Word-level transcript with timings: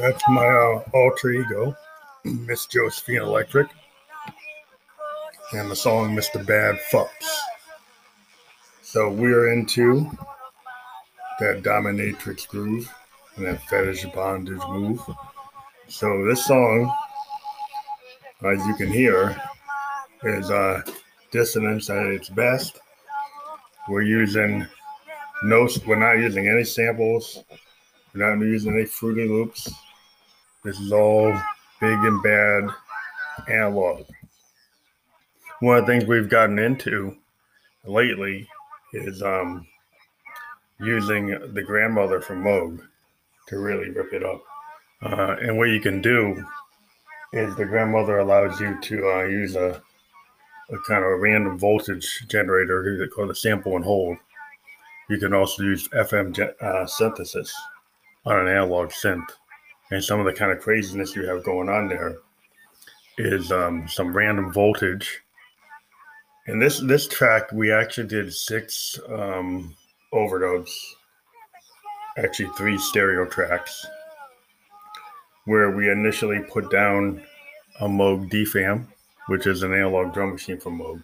That's 0.00 0.22
my 0.28 0.46
uh, 0.46 0.82
alter 0.94 1.30
ego, 1.30 1.76
Miss 2.24 2.66
Josephine 2.66 3.22
Electric, 3.22 3.68
and 5.52 5.70
the 5.70 5.76
song 5.76 6.16
Mr. 6.16 6.44
Bad 6.44 6.78
Fucks. 6.90 7.08
So 8.82 9.10
we're 9.10 9.52
into 9.52 10.10
that 11.40 11.62
dominatrix 11.62 12.46
groove 12.48 12.92
and 13.36 13.46
that 13.46 13.62
fetish 13.62 14.04
bondage 14.14 14.60
move. 14.68 15.00
So 15.88 16.24
this 16.26 16.46
song, 16.46 16.92
as 18.44 18.64
you 18.66 18.74
can 18.76 18.92
hear, 18.92 19.40
is 20.24 20.50
uh, 20.50 20.82
dissonance 21.30 21.90
at 21.90 22.06
its 22.06 22.28
best. 22.28 22.80
We're 23.88 24.02
using 24.02 24.66
no, 25.44 25.68
we're 25.86 25.96
not 25.96 26.22
using 26.22 26.48
any 26.48 26.64
samples. 26.64 27.42
We're 28.14 28.36
not 28.36 28.44
using 28.44 28.74
any 28.74 28.84
Fruity 28.84 29.28
Loops. 29.28 29.72
This 30.64 30.78
is 30.78 30.92
all 30.92 31.32
big 31.80 31.98
and 31.98 32.22
bad 32.22 32.68
analog. 33.48 34.04
One 35.60 35.78
of 35.78 35.86
the 35.86 35.92
things 35.92 36.04
we've 36.04 36.28
gotten 36.28 36.58
into 36.58 37.16
lately 37.84 38.48
is 38.92 39.22
um, 39.22 39.66
using 40.80 41.28
the 41.54 41.62
grandmother 41.62 42.20
from 42.20 42.44
Moog 42.44 42.80
to 43.48 43.58
really 43.58 43.90
rip 43.90 44.12
it 44.12 44.24
up. 44.24 44.42
Uh, 45.02 45.36
and 45.40 45.58
what 45.58 45.70
you 45.70 45.80
can 45.80 46.00
do 46.00 46.44
is 47.32 47.54
the 47.56 47.64
grandmother 47.64 48.18
allows 48.18 48.60
you 48.60 48.78
to 48.80 49.10
uh, 49.10 49.22
use 49.24 49.56
a, 49.56 49.82
a 50.70 50.78
kind 50.86 51.04
of 51.04 51.10
a 51.10 51.16
random 51.16 51.58
voltage 51.58 52.24
generator 52.28 53.08
called 53.14 53.30
a 53.30 53.34
sample 53.34 53.74
and 53.74 53.84
hold. 53.84 54.18
You 55.12 55.18
can 55.18 55.34
also 55.34 55.62
use 55.62 55.88
FM 55.88 56.40
uh, 56.62 56.86
synthesis 56.86 57.54
on 58.24 58.38
an 58.38 58.48
analog 58.48 58.88
synth. 58.88 59.28
And 59.90 60.02
some 60.02 60.18
of 60.18 60.24
the 60.24 60.32
kind 60.32 60.50
of 60.50 60.60
craziness 60.60 61.14
you 61.14 61.26
have 61.26 61.44
going 61.44 61.68
on 61.68 61.86
there 61.86 62.16
is 63.18 63.52
um, 63.52 63.86
some 63.86 64.16
random 64.16 64.50
voltage. 64.54 65.20
And 66.46 66.62
this 66.62 66.80
this 66.80 67.06
track, 67.06 67.52
we 67.52 67.70
actually 67.70 68.08
did 68.08 68.32
six 68.32 68.98
um, 69.06 69.76
overdubs, 70.14 70.70
actually 72.16 72.48
three 72.56 72.78
stereo 72.78 73.26
tracks, 73.26 73.84
where 75.44 75.72
we 75.72 75.90
initially 75.90 76.40
put 76.40 76.70
down 76.70 77.22
a 77.80 77.86
Moog 77.86 78.30
DFAM, 78.30 78.86
which 79.26 79.46
is 79.46 79.62
an 79.62 79.74
analog 79.74 80.14
drum 80.14 80.32
machine 80.32 80.58
from 80.58 80.78
Moog. 80.78 81.02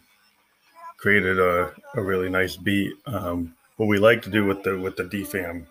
Created 0.96 1.38
a, 1.38 1.74
a 1.94 2.02
really 2.02 2.30
nice 2.30 2.56
beat. 2.56 2.94
Um, 3.04 3.54
what 3.78 3.86
we 3.86 3.98
like 3.98 4.20
to 4.22 4.30
do 4.30 4.44
with 4.44 4.62
the 4.62 4.78
with 4.78 4.96
the 4.96 5.04
DFAM 5.04 5.64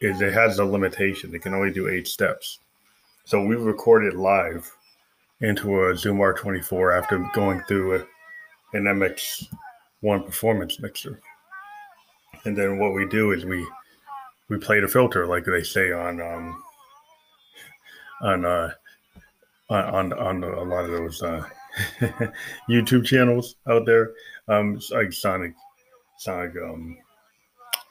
is 0.00 0.20
it 0.20 0.32
has 0.32 0.58
a 0.58 0.64
limitation. 0.64 1.34
It 1.34 1.42
can 1.42 1.54
only 1.54 1.72
do 1.72 1.88
eight 1.88 2.06
steps. 2.06 2.60
So 3.24 3.44
we 3.44 3.56
recorded 3.56 4.14
live 4.14 4.70
into 5.40 5.88
a 5.88 5.96
Zoom 5.96 6.18
R24 6.18 6.98
after 6.98 7.18
going 7.34 7.62
through 7.62 7.96
a, 7.96 7.98
an 8.76 8.84
MX1 8.84 10.26
performance 10.26 10.80
mixer. 10.80 11.20
And 12.44 12.56
then 12.56 12.78
what 12.78 12.94
we 12.94 13.06
do 13.06 13.32
is 13.32 13.44
we 13.44 13.66
we 14.48 14.58
play 14.58 14.80
the 14.80 14.88
filter 14.88 15.26
like 15.26 15.44
they 15.44 15.62
say 15.62 15.92
on 15.92 16.20
um, 16.20 16.62
on 18.20 18.44
uh, 18.44 18.72
on 19.70 20.12
on 20.12 20.44
a 20.44 20.62
lot 20.62 20.84
of 20.84 20.90
those 20.90 21.22
uh, 21.22 21.42
YouTube 22.68 23.06
channels 23.06 23.56
out 23.66 23.86
there, 23.86 24.12
um, 24.48 24.78
like 24.90 25.12
Sonic, 25.12 25.54
Sonic, 26.18 26.54
um, 26.62 26.98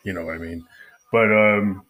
you 0.03 0.13
know 0.13 0.25
what 0.25 0.35
I 0.35 0.39
mean. 0.39 0.65
But 1.11 1.31
um, 1.31 1.83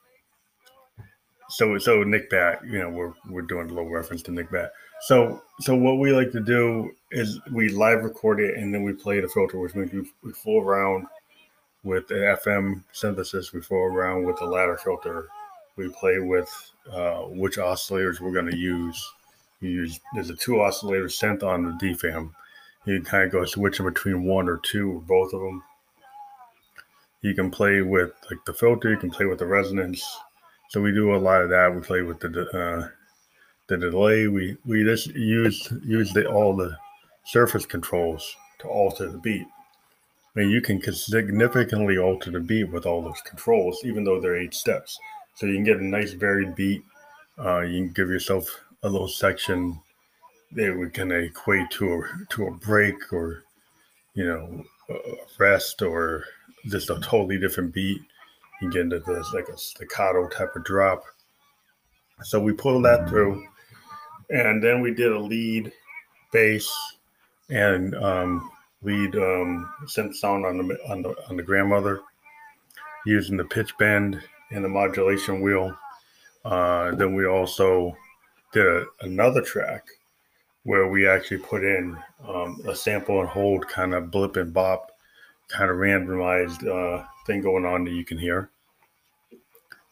so 1.50 1.78
so 1.78 2.04
Nick 2.04 2.30
Batt, 2.30 2.62
you 2.66 2.80
know, 2.80 2.90
we're 2.90 3.14
we're 3.30 3.42
doing 3.42 3.70
a 3.70 3.74
little 3.74 3.90
reference 3.90 4.22
to 4.24 4.32
Nick 4.32 4.52
Batt. 4.52 4.72
So 5.02 5.42
so 5.60 5.76
what 5.76 6.00
we 6.00 6.12
like 6.12 6.32
to 6.32 6.40
do 6.40 6.92
is 7.12 7.40
we 7.52 7.70
live 7.70 8.04
record 8.04 8.40
it 8.40 8.56
and 8.56 8.74
then 8.74 8.84
we 8.84 8.94
play 8.94 9.20
the 9.20 9.28
filter, 9.28 9.60
which 9.60 9.76
means 9.76 9.92
we, 9.92 10.10
we 10.24 10.32
fool 10.32 10.62
around 10.62 11.08
with 11.84 12.08
the 12.08 12.38
FM 12.46 12.84
synthesis, 12.92 13.54
we 13.54 13.62
fool 13.62 13.84
around 13.84 14.26
with 14.26 14.38
the 14.38 14.46
ladder 14.46 14.78
filter, 14.78 15.28
we 15.76 15.90
play 15.90 16.20
with 16.20 16.50
uh, 16.92 17.22
which 17.22 17.58
oscillators 17.58 18.20
we're 18.20 18.34
going 18.34 18.50
to 18.50 18.58
use. 18.58 19.12
You 19.62 19.70
use 19.70 20.00
there's 20.14 20.30
a 20.30 20.36
two 20.36 20.62
oscillator 20.62 21.06
synth 21.06 21.44
on 21.44 21.64
the 21.64 21.72
DFAM. 21.72 22.32
You 22.86 23.02
kind 23.02 23.24
of 23.24 23.32
go 23.32 23.46
switching 23.46 23.86
between 23.86 24.24
one 24.24 24.48
or 24.48 24.58
two 24.58 24.92
or 24.92 25.02
both 25.02 25.34
of 25.34 25.42
them. 25.42 25.64
You 27.22 27.34
can 27.34 27.52
play 27.52 27.82
with 27.82 28.12
like 28.30 28.44
the 28.46 28.54
filter. 28.54 28.90
You 28.90 28.98
can 28.98 29.12
play 29.12 29.26
with 29.26 29.40
the 29.40 29.46
resonance 29.46 30.04
so 30.70 30.80
we 30.80 30.92
do 30.92 31.16
a 31.16 31.18
lot 31.18 31.42
of 31.42 31.50
that. 31.50 31.74
We 31.74 31.82
play 31.82 32.04
with 32.04 32.20
the 32.20 32.48
uh, 32.52 32.90
the 33.68 33.78
delay. 33.78 34.28
We 34.28 34.56
we 34.66 34.84
just 34.84 35.08
use 35.08 35.68
use 35.84 36.14
the, 36.14 36.28
all 36.28 36.56
the 36.56 36.78
surface 37.26 37.66
controls 37.66 38.36
to 38.60 38.68
alter 38.68 39.10
the 39.10 39.18
beat. 39.18 39.48
Mean, 40.36 40.52
you 40.52 40.62
can 40.62 40.80
significantly 40.94 41.98
alter 41.98 42.30
the 42.30 42.40
beat 42.40 42.66
with 42.66 42.86
all 42.86 43.02
those 43.02 43.22
controls, 43.26 43.82
even 43.84 44.04
though 44.04 44.22
they're 44.22 44.40
eight 44.40 44.54
steps. 44.54 44.98
So 45.36 45.48
you 45.48 45.56
can 45.56 45.64
get 45.64 45.78
a 45.78 45.84
nice 45.84 46.14
varied 46.14 46.54
beat. 46.54 46.84
Uh, 47.44 47.62
you 47.62 47.86
can 47.86 47.94
give 47.94 48.10
yourself 48.10 48.48
a 48.84 48.90
little 48.90 49.08
section 49.08 49.82
that 50.52 50.78
we 50.78 50.88
can 50.92 51.12
equate 51.12 51.72
to 51.72 51.94
a 51.94 52.26
to 52.36 52.46
a 52.46 52.52
break 52.52 53.12
or 53.12 53.44
you 54.14 54.26
know 54.26 54.64
rest 55.40 55.82
or 55.82 56.26
just 56.68 56.90
a 56.90 57.00
totally 57.00 57.40
different 57.40 57.74
beat 57.74 58.02
you 58.62 58.70
get 58.70 58.82
into 58.82 59.00
this 59.00 59.34
like 59.34 59.48
a 59.50 59.58
staccato 59.58 60.28
type 60.28 60.56
of 60.56 60.64
drop. 60.64 61.04
So 62.24 62.40
we 62.40 62.52
pulled 62.52 62.84
that 62.86 63.08
through, 63.08 63.46
and 64.30 64.62
then 64.62 64.82
we 64.82 64.94
did 64.94 65.12
a 65.12 65.20
lead 65.20 65.72
bass 66.34 66.70
and 67.50 67.96
um, 67.96 68.52
lead 68.84 69.16
um, 69.16 69.74
synth 69.86 70.16
sound 70.16 70.46
on 70.46 70.58
the 70.58 70.78
on 70.90 71.02
the 71.02 71.16
on 71.30 71.38
the 71.38 71.44
grandmother 71.44 72.02
using 73.06 73.38
the 73.38 73.46
pitch 73.46 73.72
bend 73.78 74.22
and 74.52 74.64
the 74.64 74.70
modulation 74.70 75.42
wheel. 75.42 75.76
Uh, 76.44 76.94
then 76.96 77.16
we 77.16 77.26
also 77.26 77.96
did 78.54 78.66
a, 78.66 78.86
another 79.02 79.42
track 79.42 79.86
where 80.64 80.88
we 80.88 81.08
actually 81.08 81.38
put 81.38 81.64
in 81.64 81.98
um, 82.28 82.60
a 82.68 82.76
sample 82.76 83.22
and 83.22 83.30
hold 83.30 83.68
kind 83.68 83.94
of 83.94 84.12
blip 84.12 84.36
and 84.36 84.54
bop 84.54 84.92
kind 85.50 85.70
of 85.70 85.78
randomized 85.78 86.66
uh, 86.68 87.06
thing 87.26 87.42
going 87.42 87.66
on 87.66 87.84
that 87.84 87.92
you 87.92 88.06
can 88.06 88.18
hear. 88.18 88.50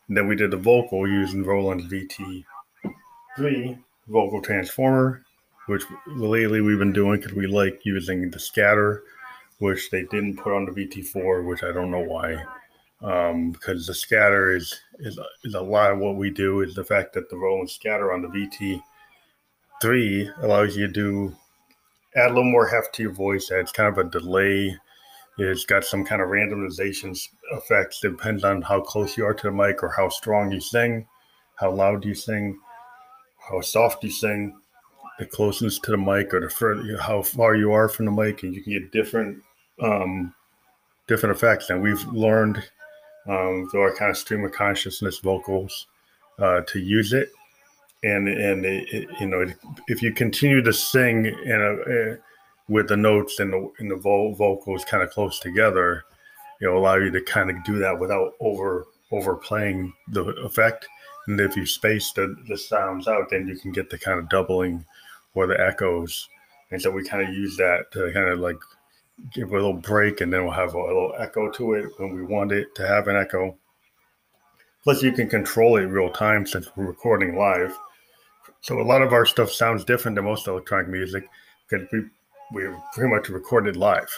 And 0.07 0.16
then 0.16 0.28
we 0.28 0.35
did 0.35 0.51
the 0.51 0.57
vocal 0.57 1.07
using 1.07 1.44
Roland's 1.44 1.85
VT3 1.91 3.78
vocal 4.07 4.41
transformer, 4.41 5.23
which 5.66 5.84
lately 6.07 6.62
we've 6.62 6.79
been 6.79 6.94
doing 6.94 7.19
because 7.19 7.34
we 7.34 7.45
like 7.47 7.85
using 7.85 8.31
the 8.31 8.40
scatter, 8.40 9.03
which 9.59 9.90
they 9.90 10.03
didn't 10.03 10.38
put 10.38 10.53
on 10.53 10.66
the 10.66 10.72
VT4, 10.72 11.45
which 11.45 11.63
I 11.63 11.74
don't 11.74 11.91
know 11.91 12.03
why. 12.03 12.38
Um, 13.01 13.51
because 13.51 13.85
the 13.85 13.94
scatter 13.94 14.56
is, 14.56 14.74
is 15.00 15.19
is 15.44 15.53
a 15.53 15.62
lot 15.62 15.91
of 15.91 16.00
what 16.00 16.16
we 16.16 16.31
do 16.31 16.62
is 16.62 16.74
the 16.74 16.84
fact 16.84 17.13
that 17.13 17.29
the 17.29 17.38
Roland 17.38 17.69
scatter 17.69 18.12
on 18.12 18.24
the 18.24 18.81
VT3 19.84 20.44
allows 20.44 20.75
you 20.75 20.91
to 20.91 21.35
add 22.16 22.28
a 22.28 22.34
little 22.34 22.44
more 22.44 22.66
heft 22.68 22.95
to 22.95 23.03
your 23.03 23.12
voice, 23.12 23.51
adds 23.51 23.72
kind 23.72 23.89
of 23.89 24.03
a 24.03 24.09
delay 24.09 24.75
it's 25.37 25.65
got 25.65 25.85
some 25.85 26.03
kind 26.03 26.21
of 26.21 26.29
randomization 26.29 27.17
effects. 27.51 28.03
It 28.03 28.11
depends 28.11 28.43
on 28.43 28.61
how 28.61 28.81
close 28.81 29.17
you 29.17 29.25
are 29.25 29.33
to 29.35 29.47
the 29.47 29.51
mic 29.51 29.83
or 29.83 29.89
how 29.89 30.09
strong 30.09 30.51
you 30.51 30.59
sing, 30.59 31.07
how 31.55 31.71
loud 31.71 32.05
you 32.05 32.15
sing, 32.15 32.59
how 33.37 33.61
soft 33.61 34.03
you 34.03 34.09
sing, 34.09 34.57
the 35.19 35.25
closeness 35.25 35.79
to 35.79 35.91
the 35.91 35.97
mic 35.97 36.33
or 36.33 36.41
the 36.41 36.49
further, 36.49 36.97
how 36.97 37.21
far 37.21 37.55
you 37.55 37.71
are 37.71 37.89
from 37.89 38.05
the 38.05 38.11
mic, 38.11 38.43
and 38.43 38.53
you 38.53 38.61
can 38.61 38.73
get 38.73 38.91
different 38.91 39.41
um, 39.81 40.33
different 41.07 41.35
effects. 41.35 41.69
And 41.69 41.81
we've 41.81 42.03
learned 42.07 42.57
um, 43.27 43.67
through 43.69 43.81
our 43.81 43.95
kind 43.95 44.12
of 44.12 44.17
stream 44.17 44.44
of 44.44 44.51
consciousness 44.51 45.19
vocals 45.19 45.88
uh, 46.39 46.62
to 46.67 46.79
use 46.79 47.13
it. 47.13 47.31
And 48.03 48.27
and 48.27 48.65
it, 48.65 48.94
it, 48.94 49.09
you 49.19 49.27
know 49.27 49.45
if 49.88 50.01
you 50.01 50.13
continue 50.13 50.62
to 50.62 50.73
sing 50.73 51.25
in 51.25 51.62
a, 51.62 52.12
a 52.13 52.17
with 52.69 52.87
the 52.87 52.97
notes 52.97 53.39
and 53.39 53.53
the 53.53 53.71
and 53.79 53.91
the 53.91 53.95
vo- 53.95 54.33
vocals 54.33 54.85
kind 54.85 55.03
of 55.03 55.09
close 55.09 55.39
together, 55.39 56.03
you 56.59 56.67
know, 56.67 56.77
allow 56.77 56.95
you 56.95 57.11
to 57.11 57.21
kind 57.21 57.49
of 57.49 57.63
do 57.63 57.79
that 57.79 57.99
without 57.99 58.33
over 58.39 58.85
overplaying 59.11 59.93
the 60.09 60.23
effect. 60.43 60.87
And 61.27 61.39
if 61.39 61.55
you 61.55 61.65
space 61.65 62.11
the, 62.13 62.35
the 62.47 62.57
sounds 62.57 63.07
out, 63.07 63.29
then 63.29 63.47
you 63.47 63.57
can 63.57 63.71
get 63.71 63.89
the 63.89 63.97
kind 63.97 64.19
of 64.19 64.29
doubling 64.29 64.85
or 65.33 65.47
the 65.47 65.59
echoes. 65.59 66.29
And 66.71 66.81
so 66.81 66.89
we 66.91 67.03
kind 67.03 67.27
of 67.27 67.33
use 67.33 67.55
that 67.57 67.91
to 67.91 68.11
kind 68.13 68.29
of 68.29 68.39
like 68.39 68.57
give 69.33 69.49
a 69.49 69.53
little 69.53 69.73
break 69.73 70.21
and 70.21 70.31
then 70.31 70.43
we'll 70.43 70.53
have 70.53 70.73
a 70.73 70.83
little 70.83 71.13
echo 71.17 71.49
to 71.51 71.73
it 71.73 71.89
when 71.97 72.13
we 72.13 72.23
want 72.23 72.51
it 72.51 72.73
to 72.75 72.87
have 72.87 73.07
an 73.07 73.15
echo. 73.15 73.57
Plus, 74.83 75.03
you 75.03 75.11
can 75.11 75.29
control 75.29 75.77
it 75.77 75.85
real 75.85 76.09
time 76.09 76.45
since 76.45 76.69
we're 76.75 76.85
recording 76.85 77.35
live. 77.35 77.77
So 78.61 78.79
a 78.79 78.83
lot 78.83 79.01
of 79.01 79.11
our 79.11 79.25
stuff 79.25 79.51
sounds 79.51 79.83
different 79.83 80.15
than 80.15 80.25
most 80.25 80.47
electronic 80.47 80.87
music 80.87 81.27
because 81.67 81.87
we 81.91 82.05
we 82.51 82.63
pretty 82.94 83.13
much 83.13 83.29
recorded 83.29 83.75
live 83.75 84.09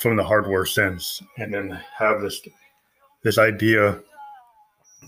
from 0.00 0.16
the 0.16 0.24
hardware 0.24 0.64
synths 0.64 1.22
and 1.38 1.52
then 1.52 1.80
have 1.98 2.20
this 2.20 2.40
this 3.22 3.38
idea 3.38 4.00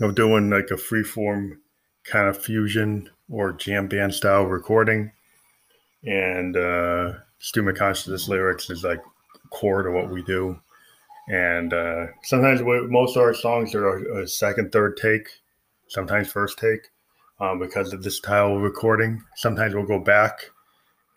of 0.00 0.14
doing 0.14 0.50
like 0.50 0.70
a 0.70 0.74
freeform 0.74 1.58
kind 2.04 2.28
of 2.28 2.42
fusion 2.42 3.08
or 3.30 3.52
jam 3.52 3.88
band 3.88 4.14
style 4.14 4.44
recording. 4.44 5.10
And 6.04 6.56
uh, 6.56 7.12
of 7.56 7.74
Consciousness 7.76 8.28
lyrics 8.28 8.70
is 8.70 8.84
like 8.84 9.02
core 9.50 9.82
to 9.82 9.90
what 9.90 10.10
we 10.10 10.22
do. 10.22 10.58
And 11.28 11.72
uh, 11.72 12.06
sometimes 12.22 12.62
we, 12.62 12.86
most 12.86 13.16
of 13.16 13.22
our 13.22 13.34
songs 13.34 13.74
are 13.74 14.20
a 14.20 14.28
second, 14.28 14.70
third 14.70 14.96
take, 14.96 15.28
sometimes 15.88 16.30
first 16.30 16.58
take, 16.58 16.88
um, 17.40 17.58
because 17.58 17.92
of 17.92 18.02
this 18.02 18.18
style 18.18 18.56
of 18.56 18.62
recording. 18.62 19.22
Sometimes 19.34 19.74
we'll 19.74 19.86
go 19.86 19.98
back 19.98 20.50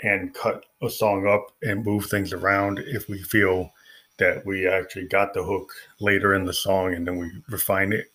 and 0.02 0.34
cut 0.34 0.66
a 0.82 0.90
song 0.90 1.28
up 1.28 1.52
and 1.62 1.86
move 1.86 2.06
things 2.06 2.34
around 2.34 2.80
if 2.80 3.10
we 3.10 3.22
feel 3.22 3.72
that 4.18 4.46
we 4.46 4.68
actually 4.68 5.08
got 5.08 5.34
the 5.34 5.44
hook 5.44 5.72
later 6.00 6.34
in 6.34 6.46
the 6.46 6.54
song 6.54 6.94
and 6.94 7.08
then 7.08 7.18
we 7.18 7.32
refine 7.50 7.92
it. 7.94 8.06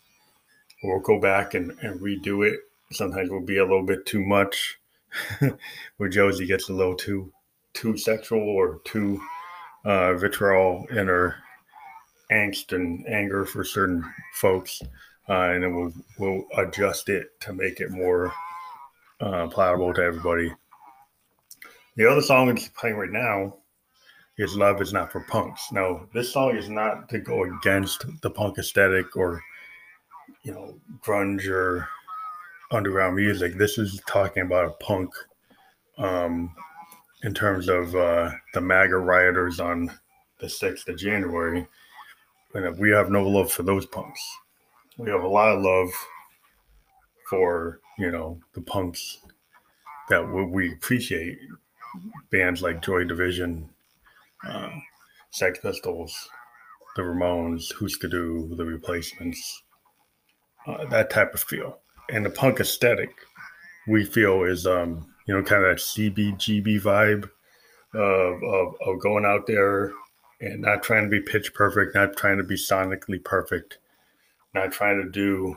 We'll 0.83 1.01
go 1.01 1.21
back 1.21 1.55
and, 1.55 1.73
and 1.81 2.01
redo 2.01 2.47
it. 2.47 2.61
Sometimes 2.93 3.31
we'll 3.31 3.41
be 3.41 3.59
a 3.59 3.65
little 3.65 3.85
bit 3.85 4.07
too 4.07 4.25
much, 4.25 4.79
where 5.97 6.09
Josie 6.09 6.47
gets 6.47 6.69
a 6.69 6.75
little 6.75 6.95
too 6.95 7.33
too 7.73 7.97
sexual 7.97 8.41
or 8.41 8.81
too 8.85 9.21
uh, 9.85 10.15
vitriol 10.15 10.87
in 10.91 11.09
her 11.09 11.37
angst 12.31 12.73
and 12.73 13.07
anger 13.09 13.45
for 13.45 13.65
certain 13.65 14.05
folks, 14.35 14.83
uh, 15.29 15.51
and 15.51 15.65
then 15.65 15.75
we'll 15.75 15.93
we'll 16.19 16.45
adjust 16.59 17.09
it 17.09 17.29
to 17.41 17.53
make 17.53 17.81
it 17.81 17.91
more 17.91 18.33
uh, 19.21 19.49
to 19.49 20.03
everybody. 20.03 20.53
The 21.97 22.11
other 22.11 22.23
song 22.23 22.49
that's 22.49 22.69
playing 22.69 22.97
right 22.97 23.11
now 23.11 23.57
is 24.37 24.57
"Love 24.57 24.81
Is 24.81 24.93
Not 24.93 25.13
for 25.13 25.21
Punks." 25.21 25.71
Now, 25.73 26.07
this 26.13 26.33
song 26.33 26.57
is 26.57 26.69
not 26.69 27.09
to 27.11 27.19
go 27.19 27.45
against 27.45 28.05
the 28.23 28.31
punk 28.31 28.59
aesthetic 28.59 29.17
or 29.17 29.43
you 30.43 30.53
know 30.53 30.79
grunge 31.01 31.49
or 31.49 31.89
underground 32.71 33.17
music. 33.17 33.57
This 33.57 33.79
is 33.79 34.01
talking 34.07 34.43
about 34.43 34.67
a 34.67 34.85
punk 34.85 35.11
um, 35.99 36.55
in 37.23 37.33
terms 37.35 37.69
of 37.69 37.95
uh, 37.95 38.31
the 38.53 38.61
MAGA 38.61 38.97
rioters 38.97 39.61
on 39.61 39.91
the 40.41 40.47
6th 40.47 40.89
of 40.89 40.99
January 40.99 41.67
and 42.55 42.79
we 42.79 42.91
have 42.91 43.11
no 43.11 43.27
love 43.27 43.51
for 43.51 43.63
those 43.63 43.87
punks. 43.87 44.21
We 44.97 45.11
have 45.11 45.23
a 45.23 45.29
lot 45.29 45.57
of 45.57 45.63
love 45.63 45.91
for 47.29 47.81
you 47.99 48.11
know 48.11 48.41
the 48.55 48.61
punks 48.63 49.19
that 50.09 50.23
we 50.23 50.73
appreciate. 50.73 51.39
Bands 52.31 52.63
like 52.63 52.83
Joy 52.83 53.05
Division, 53.05 53.69
uh, 54.47 54.71
Sex 55.31 55.59
Pistols, 55.61 56.29
the 56.97 57.03
Ramones, 57.03 57.73
Husker 57.79 58.09
Du, 58.09 58.55
the 58.57 58.65
Replacements, 58.65 59.63
uh, 60.67 60.85
that 60.87 61.11
type 61.11 61.35
of 61.35 61.41
feel. 61.41 61.79
And 62.11 62.25
the 62.25 62.31
punk 62.31 62.61
aesthetic, 62.61 63.11
we 63.89 64.05
feel 64.05 64.45
is 64.45 64.67
um, 64.67 65.13
you 65.27 65.35
know 65.35 65.43
kind 65.43 65.65
of 65.65 65.77
that 65.77 65.83
CBGB 65.83 66.81
vibe 66.81 67.31
of, 67.95 68.43
of, 68.43 68.75
of 68.87 69.01
going 69.01 69.25
out 69.25 69.47
there 69.47 69.93
and 70.41 70.63
not 70.63 70.83
trying 70.83 71.05
to 71.05 71.11
be 71.11 71.21
pitch 71.21 71.55
perfect, 71.55 71.95
not 71.95 72.17
trying 72.17 72.39
to 72.39 72.45
be 72.45 72.57
sonically 72.57 73.23
perfect, 73.23 73.79
not 74.55 74.73
trying 74.73 75.03
to 75.03 75.09
do 75.09 75.57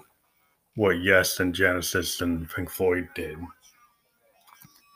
what 0.76 1.02
Yes 1.02 1.40
and 1.40 1.54
Genesis 1.54 2.22
and 2.22 2.50
Pink 2.50 2.70
Floyd 2.70 3.10
did. 3.16 3.38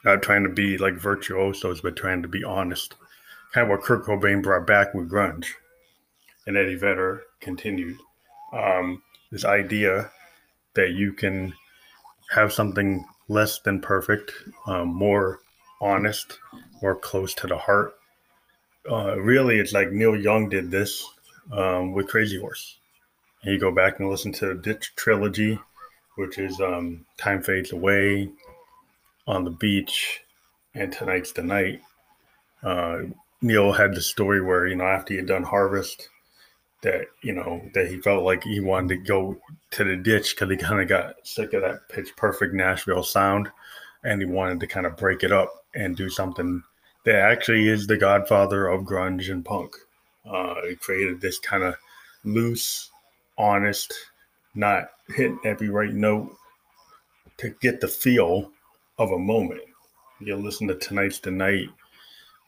Not 0.03 0.21
trying 0.21 0.43
to 0.43 0.49
be 0.49 0.77
like 0.77 0.95
virtuosos, 0.95 1.81
but 1.81 1.95
trying 1.95 2.21
to 2.21 2.27
be 2.27 2.43
honest. 2.43 2.95
Kind 3.53 3.65
of 3.65 3.69
what 3.69 3.85
Kurt 3.85 4.05
Cobain 4.05 4.41
brought 4.41 4.65
back 4.65 4.93
with 4.93 5.09
grunge. 5.09 5.47
And 6.47 6.57
Eddie 6.57 6.75
Vedder 6.75 7.23
continued. 7.39 7.97
Um, 8.53 9.03
this 9.31 9.45
idea 9.45 10.11
that 10.73 10.91
you 10.91 11.13
can 11.13 11.53
have 12.31 12.51
something 12.51 13.05
less 13.27 13.59
than 13.59 13.81
perfect, 13.81 14.31
um, 14.67 14.87
more 14.87 15.39
honest, 15.79 16.39
more 16.81 16.95
close 16.95 17.33
to 17.35 17.47
the 17.47 17.57
heart, 17.57 17.93
uh, 18.89 19.19
really, 19.19 19.59
it's 19.59 19.73
like 19.73 19.91
Neil 19.91 20.15
Young 20.15 20.49
did 20.49 20.71
this 20.71 21.07
um, 21.51 21.93
with 21.93 22.07
Crazy 22.07 22.39
Horse. 22.39 22.77
And 23.43 23.53
you 23.53 23.59
go 23.59 23.71
back 23.71 23.99
and 23.99 24.09
listen 24.09 24.31
to 24.33 24.47
the 24.47 24.55
Ditch 24.55 24.93
trilogy, 24.95 25.59
which 26.15 26.37
is 26.37 26.59
um, 26.59 27.05
Time 27.17 27.43
Fades 27.43 27.71
Away, 27.71 28.29
On 29.27 29.43
the 29.43 29.51
Beach, 29.51 30.21
and 30.73 30.91
Tonight's 30.91 31.31
the 31.31 31.43
Night. 31.43 31.81
Uh, 32.63 33.03
Neil 33.41 33.71
had 33.71 33.95
the 33.95 34.01
story 34.01 34.41
where, 34.41 34.67
you 34.67 34.75
know, 34.75 34.85
after 34.85 35.13
he 35.13 35.17
had 35.17 35.27
done 35.27 35.43
Harvest, 35.43 36.09
that, 36.81 37.05
you 37.21 37.33
know, 37.33 37.61
that 37.73 37.87
he 37.87 37.97
felt 37.97 38.23
like 38.23 38.43
he 38.43 38.59
wanted 38.59 38.89
to 38.89 38.97
go 38.97 39.37
to 39.71 39.83
the 39.83 39.95
ditch 39.95 40.35
because 40.35 40.49
he 40.49 40.57
kind 40.57 40.81
of 40.81 40.87
got 40.87 41.15
sick 41.23 41.53
of 41.53 41.61
that 41.61 41.87
pitch 41.89 42.15
perfect 42.15 42.53
Nashville 42.53 43.03
sound 43.03 43.49
and 44.03 44.21
he 44.21 44.25
wanted 44.25 44.59
to 44.59 44.67
kind 44.67 44.85
of 44.85 44.97
break 44.97 45.23
it 45.23 45.31
up 45.31 45.53
and 45.75 45.95
do 45.95 46.09
something 46.09 46.63
that 47.05 47.15
actually 47.15 47.67
is 47.67 47.87
the 47.87 47.97
godfather 47.97 48.67
of 48.67 48.81
grunge 48.81 49.31
and 49.31 49.45
punk. 49.45 49.75
Uh, 50.25 50.55
he 50.67 50.75
created 50.75 51.21
this 51.21 51.39
kind 51.39 51.63
of 51.63 51.75
loose, 52.23 52.89
honest, 53.37 53.93
not 54.55 54.89
hitting 55.09 55.39
every 55.45 55.69
right 55.69 55.93
note 55.93 56.35
to 57.37 57.49
get 57.61 57.81
the 57.81 57.87
feel 57.87 58.51
of 59.01 59.11
a 59.11 59.17
moment. 59.17 59.61
You 60.19 60.35
listen 60.35 60.67
to 60.67 60.75
Tonight's 60.75 61.19
the 61.19 61.31
Night, 61.31 61.69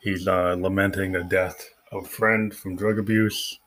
he's 0.01 0.27
uh, 0.27 0.55
lamenting 0.59 1.11
the 1.11 1.23
death 1.23 1.67
of 1.91 2.05
a 2.05 2.07
friend 2.07 2.53
from 2.53 2.75
drug 2.75 2.99
abuse. 2.99 3.59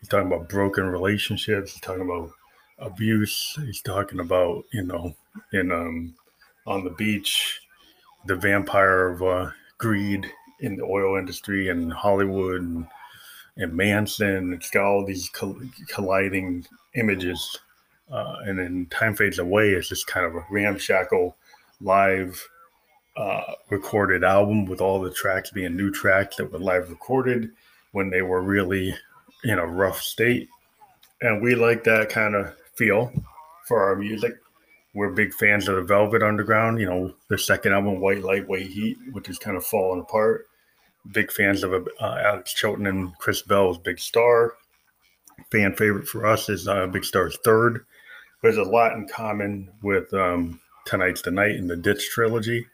He's 0.00 0.08
talking 0.08 0.26
about 0.26 0.48
broken 0.48 0.86
relationships. 0.86 1.72
He's 1.72 1.80
talking 1.80 2.02
about 2.02 2.30
abuse. 2.80 3.56
He's 3.64 3.80
talking 3.80 4.18
about, 4.18 4.64
you 4.72 4.82
know, 4.82 5.14
in 5.52 5.70
um, 5.70 6.16
on 6.66 6.82
the 6.82 6.90
beach, 6.90 7.60
the 8.26 8.34
vampire 8.34 9.08
of 9.08 9.22
uh, 9.22 9.50
greed 9.78 10.26
in 10.60 10.74
the 10.76 10.82
oil 10.82 11.16
industry 11.16 11.68
and 11.68 11.92
Hollywood 11.92 12.60
and, 12.60 12.86
and 13.56 13.72
Manson. 13.72 14.52
It's 14.52 14.70
got 14.70 14.84
all 14.84 15.06
these 15.06 15.30
colliding 15.88 16.66
images. 16.96 17.56
Uh, 18.10 18.36
and 18.44 18.58
then 18.58 18.88
Time 18.90 19.14
Fades 19.14 19.38
Away 19.38 19.70
is 19.70 19.88
just 19.88 20.08
kind 20.08 20.26
of 20.26 20.34
a 20.34 20.44
ramshackle 20.50 21.36
live 21.80 22.46
uh, 23.16 23.52
recorded 23.70 24.24
album 24.24 24.66
with 24.66 24.80
all 24.80 25.00
the 25.00 25.10
tracks 25.10 25.50
being 25.50 25.76
new 25.76 25.90
tracks 25.90 26.36
that 26.36 26.52
were 26.52 26.58
live 26.58 26.90
recorded 26.90 27.50
when 27.92 28.10
they 28.10 28.22
were 28.22 28.42
really 28.42 28.94
in 29.44 29.58
a 29.58 29.66
rough 29.66 30.00
state. 30.00 30.48
And 31.22 31.42
we 31.42 31.54
like 31.54 31.84
that 31.84 32.10
kind 32.10 32.34
of 32.34 32.54
feel 32.76 33.12
for 33.66 33.82
our 33.82 33.96
music 33.96 34.34
we're 34.96 35.10
big 35.10 35.34
fans 35.34 35.68
of 35.68 35.76
the 35.76 35.82
Velvet 35.82 36.22
Underground. 36.22 36.80
You 36.80 36.86
know, 36.86 37.12
their 37.28 37.38
second 37.38 37.74
album, 37.74 38.00
White 38.00 38.22
Light, 38.22 38.48
White 38.48 38.66
Heat, 38.66 38.96
which 39.12 39.28
is 39.28 39.38
kind 39.38 39.56
of 39.56 39.64
falling 39.64 40.00
apart. 40.00 40.46
Big 41.12 41.30
fans 41.30 41.62
of 41.62 41.72
uh, 41.74 42.18
Alex 42.24 42.54
Chilton 42.54 42.86
and 42.86 43.16
Chris 43.18 43.42
Bell's 43.42 43.78
Big 43.78 44.00
Star. 44.00 44.54
Fan 45.52 45.76
favorite 45.76 46.08
for 46.08 46.24
us 46.26 46.48
is 46.48 46.66
uh, 46.66 46.86
Big 46.86 47.04
Star's 47.04 47.36
Third. 47.44 47.84
There's 48.42 48.56
a 48.56 48.62
lot 48.62 48.94
in 48.94 49.06
common 49.06 49.70
with 49.82 50.12
um, 50.14 50.58
Tonight's 50.86 51.22
the 51.22 51.30
Night 51.30 51.56
and 51.56 51.68
the 51.68 51.76
Ditch 51.76 52.08
trilogy. 52.10 52.66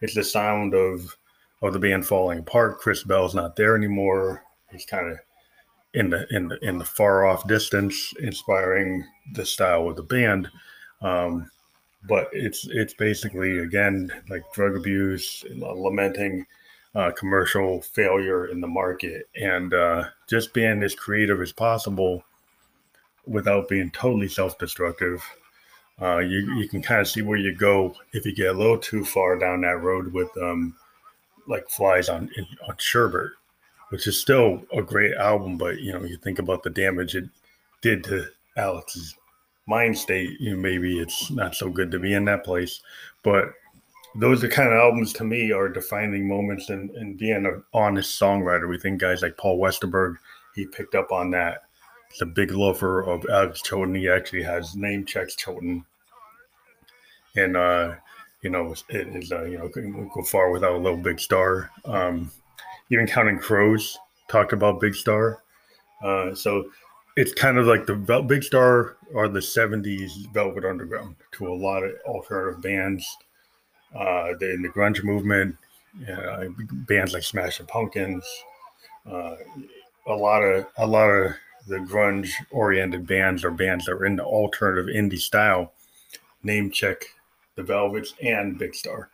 It's 0.00 0.14
the 0.14 0.24
sound 0.24 0.74
of 0.74 1.16
of 1.62 1.72
the 1.72 1.78
band 1.78 2.06
falling 2.06 2.38
apart. 2.40 2.78
Chris 2.78 3.02
Bell's 3.02 3.34
not 3.34 3.56
there 3.56 3.76
anymore. 3.76 4.44
He's 4.70 4.86
kind 4.86 5.10
of 5.10 5.18
in 5.94 6.10
the 6.10 6.26
in 6.30 6.48
the 6.48 6.58
in 6.64 6.78
the 6.78 6.84
far 6.84 7.26
off 7.26 7.46
distance, 7.48 8.12
inspiring 8.20 9.04
the 9.32 9.44
style 9.44 9.88
of 9.88 9.96
the 9.96 10.02
band. 10.02 10.48
Um, 11.02 11.50
but 12.08 12.28
it's 12.32 12.66
it's 12.70 12.94
basically 12.94 13.58
again 13.58 14.10
like 14.28 14.42
drug 14.52 14.76
abuse, 14.76 15.44
lamenting 15.50 16.46
uh, 16.94 17.10
commercial 17.12 17.82
failure 17.82 18.46
in 18.46 18.60
the 18.60 18.66
market, 18.66 19.28
and 19.34 19.74
uh, 19.74 20.04
just 20.28 20.54
being 20.54 20.82
as 20.82 20.94
creative 20.94 21.40
as 21.40 21.52
possible 21.52 22.24
without 23.26 23.68
being 23.68 23.90
totally 23.90 24.28
self-destructive. 24.28 25.22
Uh, 26.00 26.18
you 26.18 26.54
you 26.54 26.68
can 26.68 26.80
kind 26.80 27.00
of 27.00 27.08
see 27.08 27.22
where 27.22 27.38
you 27.38 27.54
go 27.54 27.94
if 28.12 28.24
you 28.24 28.34
get 28.34 28.54
a 28.54 28.58
little 28.58 28.78
too 28.78 29.04
far 29.04 29.36
down 29.36 29.62
that 29.62 29.82
road 29.82 30.12
with 30.12 30.30
um, 30.40 30.74
like 31.46 31.68
flies 31.68 32.08
on 32.08 32.30
on 32.68 32.74
Sherbert, 32.76 33.30
which 33.88 34.06
is 34.06 34.20
still 34.20 34.62
a 34.72 34.82
great 34.82 35.14
album, 35.14 35.58
but 35.58 35.80
you 35.80 35.92
know 35.92 36.04
you 36.04 36.16
think 36.16 36.38
about 36.38 36.62
the 36.62 36.70
damage 36.70 37.16
it 37.16 37.28
did 37.80 38.04
to 38.04 38.26
Alex's 38.56 39.16
mind 39.68 39.96
state, 39.96 40.40
you 40.40 40.50
know, 40.50 40.56
maybe 40.56 40.98
it's 40.98 41.30
not 41.30 41.54
so 41.54 41.68
good 41.68 41.90
to 41.90 41.98
be 41.98 42.14
in 42.14 42.24
that 42.24 42.42
place. 42.42 42.80
But 43.22 43.50
those 44.14 44.42
are 44.42 44.48
kind 44.48 44.68
of 44.68 44.78
albums 44.78 45.12
to 45.14 45.24
me 45.24 45.52
are 45.52 45.68
defining 45.68 46.26
moments 46.26 46.70
in, 46.70 46.90
in 46.96 47.14
being 47.16 47.46
an 47.46 47.62
honest 47.74 48.20
songwriter. 48.20 48.68
We 48.68 48.78
think 48.78 49.00
guys 49.00 49.22
like 49.22 49.36
Paul 49.36 49.60
Westerberg, 49.60 50.16
he 50.54 50.66
picked 50.66 50.94
up 50.94 51.12
on 51.12 51.30
that. 51.32 51.64
A 52.20 52.26
big 52.26 52.50
lover 52.50 53.02
of 53.02 53.24
Alex 53.30 53.62
Chilton. 53.62 53.94
He 53.94 54.08
actually 54.08 54.42
has 54.42 54.74
name 54.74 55.04
checks 55.04 55.36
Chilton. 55.36 55.84
And, 57.36 57.56
uh, 57.56 57.94
you 58.42 58.50
know, 58.50 58.74
it 58.88 59.08
is, 59.08 59.30
uh, 59.30 59.44
you 59.44 59.58
know, 59.58 59.68
go 59.68 60.22
far 60.22 60.50
without 60.50 60.72
a 60.72 60.78
little 60.78 60.98
big 60.98 61.20
star. 61.20 61.70
Um, 61.84 62.32
even 62.90 63.06
Counting 63.06 63.38
Crows 63.38 63.98
talked 64.28 64.52
about 64.52 64.80
Big 64.80 64.94
Star. 64.94 65.42
Uh, 66.02 66.34
so 66.34 66.70
it's 67.16 67.32
kind 67.34 67.58
of 67.58 67.66
like 67.66 67.86
the 67.86 67.94
Vel- 67.94 68.22
Big 68.22 68.42
Star 68.42 68.96
or 69.12 69.28
the 69.28 69.40
'70s 69.40 70.32
Velvet 70.32 70.64
Underground 70.64 71.16
to 71.32 71.48
a 71.48 71.54
lot 71.54 71.82
of 71.82 71.92
alternative 72.06 72.62
bands. 72.62 73.04
Uh, 73.94 74.34
the, 74.38 74.52
in 74.52 74.62
the 74.62 74.68
grunge 74.68 75.02
movement, 75.02 75.56
uh, 76.12 76.44
bands 76.86 77.14
like 77.14 77.22
Smashing 77.22 77.66
Pumpkins, 77.66 78.24
uh, 79.10 79.34
a 80.06 80.14
lot 80.14 80.42
of 80.42 80.66
a 80.76 80.86
lot 80.86 81.08
of 81.08 81.32
the 81.68 81.78
grunge 81.78 82.30
oriented 82.50 83.06
bands 83.06 83.44
or 83.44 83.50
bands 83.50 83.84
that 83.84 83.92
are 83.92 84.06
in 84.06 84.16
the 84.16 84.24
alternative 84.24 84.86
indie 84.86 85.20
style. 85.20 85.72
Name 86.42 86.70
check 86.70 87.04
the 87.56 87.62
Velvets 87.62 88.14
and 88.22 88.58
Big 88.58 88.74
Star, 88.74 89.10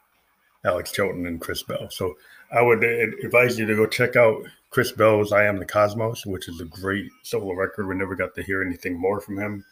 Alex 0.64 0.92
Chilton 0.92 1.26
and 1.26 1.40
Chris 1.40 1.62
Bell. 1.62 1.88
So 1.90 2.16
I 2.52 2.62
would 2.62 2.84
advise 2.84 3.58
you 3.58 3.66
to 3.66 3.74
go 3.74 3.86
check 3.86 4.16
out 4.16 4.42
Chris 4.70 4.92
Bell's 4.92 5.32
I 5.32 5.44
Am 5.44 5.58
the 5.58 5.64
Cosmos, 5.64 6.26
which 6.26 6.48
is 6.48 6.60
a 6.60 6.66
great 6.66 7.10
solo 7.22 7.54
record. 7.54 7.86
We 7.86 7.94
never 7.94 8.14
got 8.14 8.34
to 8.34 8.42
hear 8.42 8.62
anything 8.62 8.98
more 8.98 9.20
from 9.20 9.38
him 9.38 9.64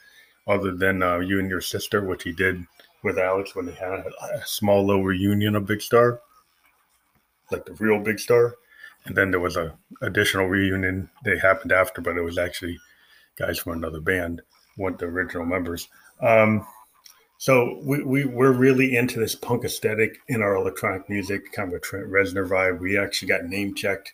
other 0.46 0.72
than 0.72 1.02
uh, 1.02 1.18
You 1.18 1.38
and 1.38 1.48
Your 1.48 1.60
Sister, 1.60 2.04
which 2.04 2.22
he 2.22 2.32
did 2.32 2.64
with 3.02 3.18
Alex 3.18 3.54
when 3.54 3.66
they 3.66 3.74
had 3.74 3.90
a, 3.90 4.36
a 4.36 4.46
small 4.46 4.86
little 4.86 5.04
reunion 5.04 5.56
of 5.56 5.66
Big 5.66 5.82
Star, 5.82 6.20
like 7.50 7.64
the 7.64 7.74
real 7.74 8.00
Big 8.00 8.18
Star. 8.18 8.54
And 9.04 9.16
then 9.16 9.30
there 9.30 9.40
was 9.40 9.56
a 9.56 9.75
additional 10.00 10.47
reunion 10.47 11.11
that 11.25 11.40
happened 11.40 11.73
after, 11.73 12.00
but 12.00 12.16
it 12.16 12.23
was 12.23 12.38
actually 12.38 12.78
guys 13.37 13.59
from 13.59 13.73
another 13.73 14.00
band, 14.00 14.42
weren't 14.76 14.99
the 14.99 15.06
original 15.06 15.44
members. 15.44 15.88
Um, 16.21 16.66
so 17.38 17.80
we, 17.82 18.02
we 18.04 18.25
we're 18.25 18.52
really 18.52 18.97
into 18.97 19.18
this 19.18 19.35
punk 19.35 19.64
aesthetic 19.64 20.18
in 20.28 20.42
our 20.42 20.54
electronic 20.54 21.11
music, 21.11 21.52
kind 21.52 21.68
of 21.68 21.75
a 21.75 21.80
Trent 21.80 22.06
Reznor 22.06 22.49
vibe. 22.49 22.78
We 22.78 22.97
actually 22.97 23.28
got 23.28 23.44
name 23.44 23.75
checked 23.75 24.12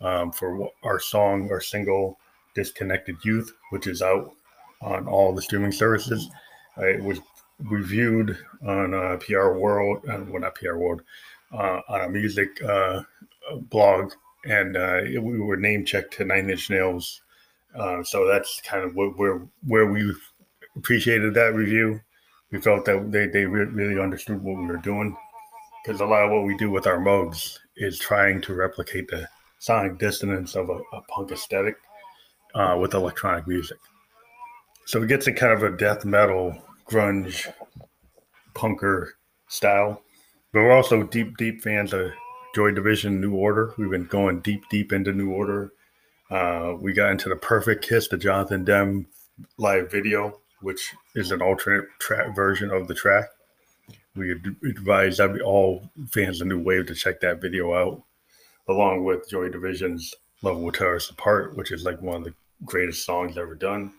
um, 0.00 0.32
for 0.32 0.70
our 0.82 0.98
song, 0.98 1.50
our 1.50 1.60
single 1.60 2.18
Disconnected 2.54 3.16
Youth, 3.24 3.52
which 3.70 3.86
is 3.86 4.00
out 4.00 4.32
on 4.80 5.06
all 5.06 5.34
the 5.34 5.42
streaming 5.42 5.72
services. 5.72 6.30
Uh, 6.78 6.86
it 6.86 7.02
was 7.02 7.20
reviewed 7.58 8.38
on 8.66 8.94
uh, 8.94 9.18
PR 9.18 9.50
World, 9.50 10.04
and 10.04 10.28
uh, 10.28 10.32
well, 10.32 10.40
not 10.40 10.54
PR 10.54 10.76
World, 10.76 11.02
uh, 11.52 11.80
on 11.88 12.00
a 12.00 12.08
music 12.08 12.62
uh, 12.62 13.02
blog, 13.70 14.12
and 14.44 14.76
uh, 14.76 15.00
we 15.20 15.40
were 15.40 15.56
name 15.56 15.84
checked 15.84 16.14
to 16.14 16.24
Nine 16.24 16.50
Inch 16.50 16.70
Nails. 16.70 17.20
Uh, 17.74 18.02
so 18.04 18.26
that's 18.26 18.60
kind 18.62 18.84
of 18.84 18.94
where 18.94 19.40
where 19.66 19.86
we 19.86 20.14
appreciated 20.76 21.34
that 21.34 21.54
review. 21.54 22.00
We 22.50 22.60
felt 22.60 22.84
that 22.84 23.10
they, 23.10 23.26
they 23.26 23.46
really 23.46 24.00
understood 24.00 24.42
what 24.42 24.56
we 24.56 24.66
were 24.66 24.76
doing 24.76 25.16
because 25.84 26.00
a 26.00 26.06
lot 26.06 26.24
of 26.24 26.30
what 26.30 26.44
we 26.44 26.56
do 26.56 26.70
with 26.70 26.86
our 26.86 26.98
Moogs 26.98 27.58
is 27.76 27.98
trying 27.98 28.40
to 28.42 28.54
replicate 28.54 29.08
the 29.08 29.28
sonic 29.58 29.98
dissonance 29.98 30.54
of 30.54 30.68
a, 30.68 30.78
a 30.92 31.02
punk 31.08 31.32
aesthetic 31.32 31.76
uh, 32.54 32.76
with 32.80 32.94
electronic 32.94 33.46
music. 33.46 33.78
So 34.86 35.02
it 35.02 35.08
gets 35.08 35.26
a 35.26 35.32
kind 35.32 35.52
of 35.52 35.62
a 35.62 35.76
death 35.76 36.04
metal, 36.04 36.56
grunge, 36.88 37.52
punker 38.54 39.08
style. 39.48 40.02
But 40.52 40.60
we're 40.60 40.72
also 40.72 41.02
deep, 41.02 41.36
deep 41.36 41.62
fans 41.62 41.92
of 41.92 42.12
Joy 42.54 42.70
Division, 42.70 43.20
New 43.20 43.34
Order. 43.34 43.74
We've 43.76 43.90
been 43.90 44.06
going 44.06 44.38
deep, 44.38 44.68
deep 44.70 44.92
into 44.92 45.12
New 45.12 45.32
Order. 45.32 45.72
Uh, 46.30 46.74
we 46.78 46.92
got 46.92 47.10
into 47.10 47.28
the 47.28 47.34
Perfect 47.34 47.84
Kiss, 47.84 48.06
the 48.06 48.16
Jonathan 48.16 48.64
Demme 48.64 49.06
live 49.58 49.90
video, 49.90 50.40
which 50.60 50.94
is 51.16 51.32
an 51.32 51.42
alternate 51.42 51.86
track 51.98 52.34
version 52.34 52.70
of 52.70 52.86
the 52.86 52.94
track. 52.94 53.24
We 54.14 54.36
advise 54.70 55.18
every, 55.18 55.40
all 55.40 55.90
fans 56.12 56.40
of 56.40 56.46
New 56.46 56.62
Wave 56.62 56.86
to 56.86 56.94
check 56.94 57.20
that 57.20 57.40
video 57.40 57.74
out 57.74 58.04
along 58.68 59.04
with 59.04 59.28
Joy 59.28 59.48
Division's 59.48 60.14
Love 60.42 60.58
Will 60.58 60.70
Tear 60.70 60.94
Us 60.94 61.10
Apart, 61.10 61.56
which 61.56 61.72
is 61.72 61.82
like 61.82 62.00
one 62.00 62.18
of 62.18 62.24
the 62.24 62.34
greatest 62.64 63.04
songs 63.04 63.36
ever 63.36 63.56
done, 63.56 63.92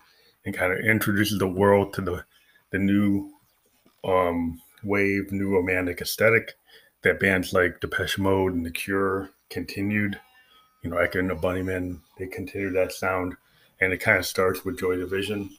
and 0.46 0.56
kind 0.56 0.72
of 0.72 0.80
introduces 0.80 1.40
the 1.40 1.48
world 1.48 1.94
to 1.96 2.02
the 2.02 2.24
the 2.72 2.80
new 2.80 3.34
um, 4.06 4.62
wave, 4.82 5.32
new 5.34 5.54
romantic 5.54 6.00
aesthetic 6.00 6.54
that 7.06 7.20
bands 7.20 7.54
like 7.54 7.80
Depeche 7.80 8.18
Mode 8.18 8.54
and 8.54 8.66
The 8.66 8.72
Cure 8.72 9.30
continued. 9.50 10.20
You 10.82 10.90
know, 10.90 10.98
Echo 10.98 11.20
and 11.20 11.30
the 11.30 11.36
Bunnymen, 11.36 12.00
they 12.18 12.28
continued 12.28 12.76
that 12.76 12.92
sound, 12.92 13.36
and 13.80 13.94
it 13.94 14.00
kind 14.00 14.18
of 14.18 14.26
starts 14.26 14.66
with 14.66 14.80
Joy 14.80 14.98
Division 14.98 15.50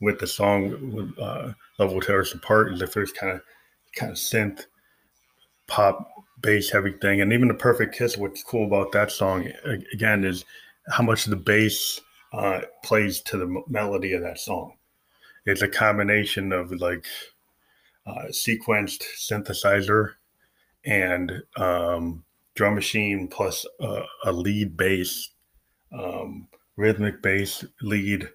with 0.00 0.18
the 0.18 0.26
song 0.26 1.14
uh, 1.20 1.52
"Love 1.78 1.92
Will 1.92 2.00
Tear 2.00 2.20
Us 2.20 2.32
Apart" 2.32 2.72
is 2.72 2.80
the 2.80 2.86
first 2.86 3.16
kind 3.16 3.32
of 3.32 3.42
kind 3.94 4.12
of 4.12 4.18
synth 4.18 4.66
pop 5.66 6.08
bass 6.40 6.70
heavy 6.70 6.92
thing. 6.92 7.20
And 7.20 7.32
even 7.32 7.48
the 7.48 7.54
perfect 7.54 7.96
kiss, 7.96 8.16
what's 8.16 8.42
cool 8.42 8.66
about 8.66 8.92
that 8.92 9.10
song 9.10 9.50
again 9.92 10.24
is 10.24 10.44
how 10.88 11.02
much 11.02 11.24
the 11.24 11.36
bass 11.36 12.00
uh, 12.32 12.60
plays 12.84 13.20
to 13.22 13.36
the 13.36 13.62
melody 13.68 14.12
of 14.12 14.22
that 14.22 14.38
song. 14.38 14.74
It's 15.44 15.62
a 15.62 15.68
combination 15.68 16.52
of 16.52 16.72
like 16.72 17.06
uh, 18.06 18.26
sequenced 18.30 19.02
synthesizer 19.18 20.14
and 20.86 21.42
um, 21.56 22.24
drum 22.54 22.74
machine 22.74 23.28
plus 23.28 23.66
uh, 23.80 24.02
a 24.24 24.32
lead 24.32 24.76
bass, 24.76 25.30
um, 25.92 26.48
rhythmic 26.76 27.22
bass 27.22 27.64
lead 27.82 28.28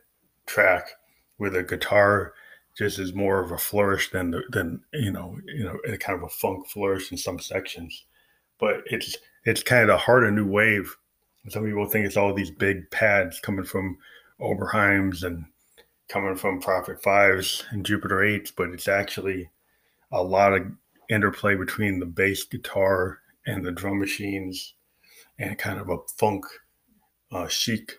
track 0.45 0.91
with 1.37 1.55
a 1.55 1.63
guitar 1.63 2.33
just 2.77 2.99
is 2.99 3.13
more 3.13 3.39
of 3.41 3.51
a 3.51 3.57
flourish 3.57 4.11
than 4.11 4.31
the, 4.31 4.43
than 4.49 4.81
you 4.93 5.11
know 5.11 5.37
you 5.45 5.63
know 5.63 5.77
a 5.87 5.97
kind 5.97 6.17
of 6.17 6.23
a 6.23 6.29
funk 6.29 6.67
flourish 6.67 7.11
in 7.11 7.17
some 7.17 7.39
sections, 7.39 8.05
but 8.59 8.81
it's 8.85 9.17
it's 9.45 9.63
kind 9.63 9.81
of 9.83 9.87
the 9.87 9.97
heart 9.97 10.25
of 10.25 10.33
new 10.33 10.47
wave. 10.47 10.95
Some 11.49 11.65
people 11.65 11.87
think 11.87 12.05
it's 12.05 12.17
all 12.17 12.33
these 12.33 12.51
big 12.51 12.89
pads 12.91 13.39
coming 13.39 13.65
from 13.65 13.97
Oberheims 14.39 15.23
and 15.23 15.45
coming 16.07 16.35
from 16.35 16.61
Prophet 16.61 17.01
Fives 17.01 17.65
and 17.71 17.85
Jupiter 17.85 18.23
Eights, 18.23 18.51
but 18.51 18.69
it's 18.69 18.87
actually 18.87 19.49
a 20.11 20.21
lot 20.21 20.53
of 20.53 20.63
interplay 21.11 21.55
between 21.55 21.99
the 21.99 22.05
bass 22.05 22.43
guitar 22.43 23.19
and 23.45 23.65
the 23.65 23.71
drum 23.71 23.99
machines, 23.99 24.73
and 25.37 25.57
kind 25.57 25.79
of 25.79 25.89
a 25.89 25.97
funk, 26.17 26.45
uh, 27.31 27.47
chic, 27.47 27.93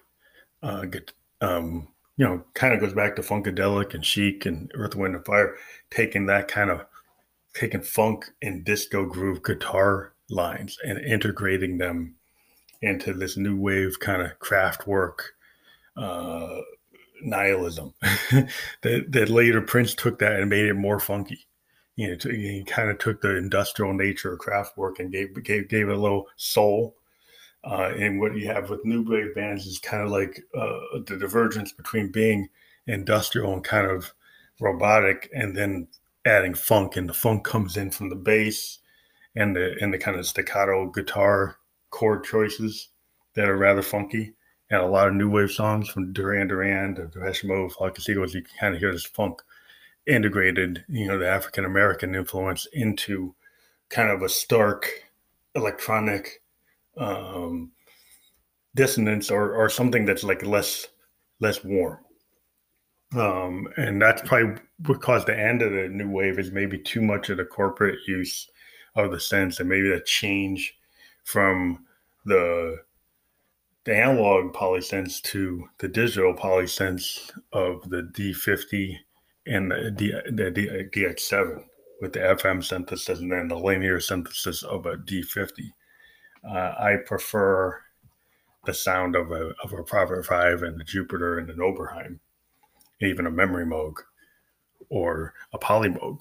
uh, 0.63 0.85
get, 0.85 1.13
um, 1.41 1.89
you 2.17 2.25
know, 2.25 2.45
kind 2.55 2.75
of 2.75 2.81
goes 2.81 2.95
back 2.95 3.17
to 3.17 3.23
Funkadelic 3.23 3.95
and 3.95 4.05
Chic 4.05 4.47
and 4.47 4.71
Earth, 4.75 4.95
Wind, 4.95 5.17
and 5.17 5.25
Fire, 5.25 5.57
taking 5.91 6.27
that 6.27 6.49
kind 6.49 6.71
of 6.71 6.85
taking 7.55 7.83
funk 7.83 8.27
and 8.41 8.65
disco 8.65 9.05
groove 9.05 9.43
guitar 9.43 10.15
lines 10.31 10.79
and 10.85 10.99
integrating 10.99 11.79
them 11.79 12.15
into 12.81 13.13
this 13.13 13.37
new 13.37 13.57
wave 13.57 14.01
kind 14.01 14.23
of 14.23 14.39
Kraftwerk 14.39 15.19
uh, 15.97 16.59
nihilism 17.23 17.95
that, 18.03 19.07
that 19.09 19.29
later 19.29 19.61
Prince 19.61 19.95
took 19.95 20.19
that 20.19 20.41
and 20.41 20.51
made 20.51 20.67
it 20.67 20.75
more 20.75 20.99
funky. 20.99 21.47
You 21.97 22.11
know, 22.11 22.17
he 22.31 22.65
kind 22.67 22.91
of 22.91 22.99
took 22.99 23.21
the 23.21 23.37
industrial 23.37 23.93
nature 23.93 24.33
of 24.33 24.41
Kraftwerk 24.41 24.99
and 24.99 25.13
gave 25.13 25.35
gave 25.45 25.69
gave 25.69 25.89
it 25.89 25.97
a 25.97 26.01
little 26.01 26.29
soul 26.37 26.97
uh, 27.65 27.93
and 27.97 28.19
what 28.19 28.35
you 28.35 28.47
have 28.47 28.71
with 28.71 28.85
new 28.85 29.03
wave 29.09 29.35
bands 29.35 29.67
is 29.67 29.79
kind 29.79 30.03
of 30.03 30.11
like 30.11 30.43
uh, 30.55 30.99
the 31.07 31.17
divergence 31.17 31.73
between 31.73 32.11
being 32.11 32.49
industrial 32.87 33.53
and 33.53 33.63
kind 33.63 33.87
of 33.87 34.13
robotic, 34.61 35.31
and 35.33 35.57
then 35.57 35.87
adding 36.27 36.55
funk. 36.55 36.97
And 36.97 37.09
the 37.09 37.15
funk 37.15 37.45
comes 37.45 37.77
in 37.77 37.91
from 37.91 38.09
the 38.09 38.17
bass 38.17 38.79
and 39.37 39.55
the 39.55 39.77
and 39.81 39.95
the 39.95 39.99
kind 39.99 40.19
of 40.19 40.27
staccato 40.27 40.91
guitar 40.91 41.57
chord 41.91 42.25
choices 42.25 42.89
that 43.35 43.49
are 43.49 43.57
rather 43.57 43.83
funky. 43.83 44.35
And 44.71 44.81
a 44.81 44.87
lot 44.87 45.09
of 45.09 45.15
new 45.15 45.31
wave 45.31 45.51
songs 45.51 45.89
from 45.89 46.13
Duran 46.13 46.49
Duran 46.49 46.97
to 46.97 47.07
Depeche 47.07 47.45
Mode, 47.45 47.73
Flock 47.73 47.97
of 47.97 48.03
Seagulls, 48.03 48.35
you 48.35 48.43
can 48.43 48.59
kind 48.59 48.75
of 48.75 48.81
hear 48.81 48.91
this 48.93 49.05
funk 49.05 49.43
integrated, 50.07 50.85
you 50.89 51.07
know, 51.07 51.19
the 51.19 51.29
African 51.29 51.65
American 51.65 52.15
influence 52.15 52.67
into 52.73 53.35
kind 53.89 54.11
of 54.11 54.23
a 54.23 54.29
stark 54.29 54.89
electronic 55.55 56.43
um, 56.97 57.73
dissonance 58.75 59.31
or, 59.31 59.55
or 59.55 59.69
something 59.69 60.05
that's 60.05 60.25
like 60.25 60.45
less 60.45 60.89
less 61.41 61.63
warm. 61.65 61.99
Um, 63.15 63.69
and 63.77 64.01
that's 64.01 64.23
probably 64.23 64.63
what 64.87 65.03
caused 65.03 65.27
the 65.27 65.39
end 65.39 65.61
of 65.61 65.73
the 65.73 65.89
new 65.89 66.09
wave 66.09 66.39
is 66.39 66.51
maybe 66.51 66.79
too 66.79 67.03
much 67.03 67.29
of 67.29 67.37
the 67.37 67.45
corporate 67.45 67.99
use 68.07 68.49
of 68.95 69.11
the 69.11 69.19
synths 69.19 69.61
and 69.61 69.69
maybe 69.69 69.91
the 69.91 70.01
change 70.01 70.79
from 71.25 71.85
the 72.25 72.79
the 73.85 73.97
analog 73.97 74.55
polysynths 74.55 75.21
to 75.21 75.69
the 75.79 75.89
digital 75.89 76.35
polysynths 76.35 77.33
of 77.53 77.91
the 77.91 78.03
D50 78.03 78.99
and 79.47 79.71
the, 79.71 79.93
the, 79.97 80.33
the 80.33 80.51
D, 80.51 80.69
DX7 81.01 81.65
with 82.01 82.13
the 82.13 82.21
FM 82.21 82.65
synthesis 82.65 83.21
and 83.21 83.33
then 83.33 83.49
the 83.49 83.59
linear 83.59 84.01
synthesis 84.01 84.63
of 84.63 84.87
a 84.87 84.97
D50 84.97 85.73
uh, 86.49 86.75
I 86.79 86.97
prefer 87.07 87.81
the 88.65 88.75
sound 88.75 89.17
of 89.17 89.31
a 89.33 89.53
of 89.63 89.73
a 89.73 89.83
Prophet 89.83 90.25
Five 90.25 90.63
and 90.63 90.81
a 90.81 90.85
Jupiter 90.85 91.39
and 91.39 91.51
an 91.51 91.59
Oberheim, 91.59 92.19
even 93.01 93.27
a 93.27 93.31
Memory 93.31 93.67
Moog 93.67 93.95
or 94.89 95.35
a 95.53 95.59
Polymoog 95.59 96.21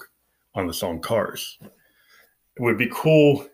on 0.54 0.66
the 0.66 0.74
song 0.74 1.00
Cars. 1.00 1.58
It 1.62 2.62
would 2.62 2.78
be 2.78 2.90
cool 2.92 3.46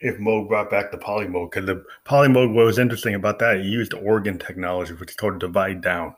if 0.00 0.18
Moog 0.18 0.48
brought 0.48 0.70
back 0.70 0.90
the 0.90 0.98
Polymoog 0.98 1.50
because 1.50 1.66
the 1.66 1.84
Polymoog, 2.04 2.54
what 2.54 2.66
was 2.66 2.78
interesting 2.78 3.14
about 3.14 3.38
that, 3.40 3.58
it 3.58 3.66
used 3.66 3.94
organ 3.94 4.38
technology, 4.38 4.94
which 4.94 5.10
is 5.10 5.16
called 5.16 5.40
divide 5.40 5.80
down. 5.82 6.14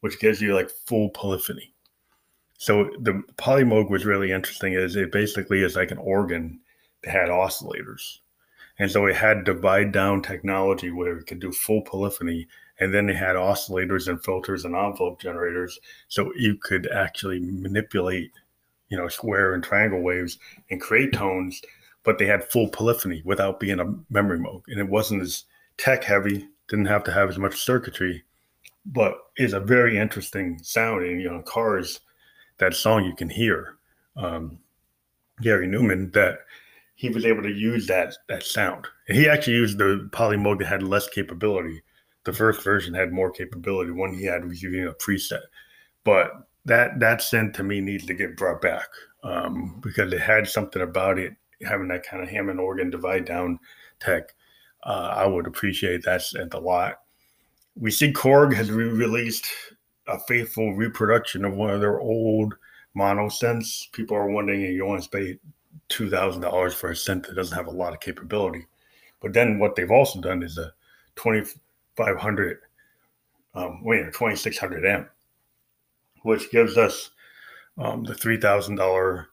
which 0.00 0.20
gives 0.20 0.40
you 0.40 0.54
like 0.54 0.70
full 0.70 1.08
polyphony. 1.10 1.73
So 2.58 2.90
the 3.00 3.22
Polymoog 3.36 3.90
was 3.90 4.06
really 4.06 4.32
interesting. 4.32 4.74
Is 4.74 4.96
it 4.96 5.12
basically 5.12 5.62
is 5.62 5.76
like 5.76 5.90
an 5.90 5.98
organ 5.98 6.60
that 7.02 7.10
had 7.10 7.28
oscillators, 7.28 8.18
and 8.78 8.90
so 8.90 9.06
it 9.06 9.16
had 9.16 9.44
divide 9.44 9.92
down 9.92 10.22
technology 10.22 10.90
where 10.90 11.18
it 11.18 11.26
could 11.26 11.40
do 11.40 11.52
full 11.52 11.82
polyphony, 11.82 12.46
and 12.80 12.94
then 12.94 13.08
it 13.08 13.16
had 13.16 13.36
oscillators 13.36 14.08
and 14.08 14.22
filters 14.24 14.64
and 14.64 14.74
envelope 14.74 15.20
generators, 15.20 15.78
so 16.08 16.32
you 16.36 16.56
could 16.56 16.90
actually 16.90 17.40
manipulate, 17.40 18.30
you 18.88 18.96
know, 18.96 19.08
square 19.08 19.54
and 19.54 19.62
triangle 19.62 20.00
waves 20.00 20.38
and 20.70 20.80
create 20.80 21.12
tones, 21.12 21.60
but 22.04 22.18
they 22.18 22.26
had 22.26 22.50
full 22.50 22.68
polyphony 22.68 23.22
without 23.24 23.60
being 23.60 23.80
a 23.80 23.94
memory 24.10 24.38
Moog, 24.38 24.62
and 24.68 24.78
it 24.78 24.88
wasn't 24.88 25.22
as 25.22 25.44
tech 25.76 26.04
heavy, 26.04 26.48
didn't 26.68 26.86
have 26.86 27.04
to 27.04 27.12
have 27.12 27.28
as 27.28 27.38
much 27.38 27.56
circuitry, 27.56 28.22
but 28.86 29.18
is 29.36 29.52
a 29.52 29.60
very 29.60 29.98
interesting 29.98 30.58
sound. 30.62 31.04
And 31.04 31.20
you 31.20 31.30
know, 31.30 31.42
cars, 31.42 32.00
that 32.64 32.74
song 32.74 33.04
you 33.04 33.14
can 33.14 33.28
hear, 33.28 33.76
um, 34.16 34.58
Gary 35.40 35.66
Numan 35.66 36.12
that 36.12 36.38
he 36.94 37.08
was 37.08 37.24
able 37.24 37.42
to 37.42 37.52
use 37.52 37.86
that 37.88 38.14
that 38.28 38.44
sound. 38.44 38.86
And 39.08 39.16
he 39.18 39.28
actually 39.28 39.56
used 39.56 39.78
the 39.78 40.08
Polymoog 40.12 40.60
that 40.60 40.66
had 40.68 40.82
less 40.82 41.08
capability. 41.08 41.82
The 42.24 42.32
first 42.32 42.62
version 42.62 42.94
had 42.94 43.12
more 43.12 43.30
capability. 43.30 43.90
One 43.90 44.14
he 44.14 44.24
had 44.24 44.44
was 44.44 44.62
using 44.62 44.86
a 44.86 44.92
preset, 44.92 45.42
but 46.04 46.30
that 46.64 47.00
that 47.00 47.20
synth 47.20 47.54
to 47.54 47.62
me 47.62 47.80
needs 47.80 48.06
to 48.06 48.14
get 48.14 48.36
brought 48.36 48.62
back 48.62 48.88
um, 49.22 49.78
because 49.82 50.12
it 50.12 50.20
had 50.20 50.48
something 50.48 50.82
about 50.82 51.18
it 51.18 51.34
having 51.62 51.88
that 51.88 52.06
kind 52.06 52.22
of 52.22 52.28
Hammond 52.28 52.60
organ 52.60 52.90
divide 52.90 53.24
down 53.24 53.58
tech 54.00 54.34
uh, 54.84 55.14
I 55.16 55.26
would 55.26 55.46
appreciate 55.46 56.02
that 56.04 56.22
a 56.52 56.60
lot. 56.60 57.00
We 57.74 57.90
see 57.90 58.12
Korg 58.12 58.54
has 58.54 58.70
re-released 58.70 59.46
a 60.06 60.18
faithful 60.20 60.74
reproduction 60.74 61.44
of 61.44 61.54
one 61.54 61.70
of 61.70 61.80
their 61.80 62.00
old 62.00 62.54
mono 62.94 63.28
synths. 63.28 63.90
People 63.92 64.16
are 64.16 64.30
wondering 64.30 64.62
if 64.62 64.70
you 64.70 64.84
want 64.84 65.02
to 65.02 65.08
pay 65.08 65.38
two 65.88 66.10
thousand 66.10 66.42
dollars 66.42 66.74
for 66.74 66.90
a 66.90 66.94
synth 66.94 67.26
that 67.26 67.36
doesn't 67.36 67.56
have 67.56 67.66
a 67.66 67.70
lot 67.70 67.92
of 67.92 68.00
capability. 68.00 68.66
But 69.20 69.32
then 69.32 69.58
what 69.58 69.76
they've 69.76 69.90
also 69.90 70.20
done 70.20 70.42
is 70.42 70.58
a 70.58 70.72
twenty 71.16 71.42
five 71.96 72.18
hundred, 72.18 72.58
um, 73.54 73.82
wait, 73.82 74.12
twenty 74.12 74.36
six 74.36 74.58
hundred 74.58 74.84
M, 74.84 75.08
which 76.22 76.50
gives 76.50 76.76
us 76.76 77.10
um, 77.78 78.04
the 78.04 78.14
three 78.14 78.38
thousand 78.38 78.76
dollar 78.76 79.28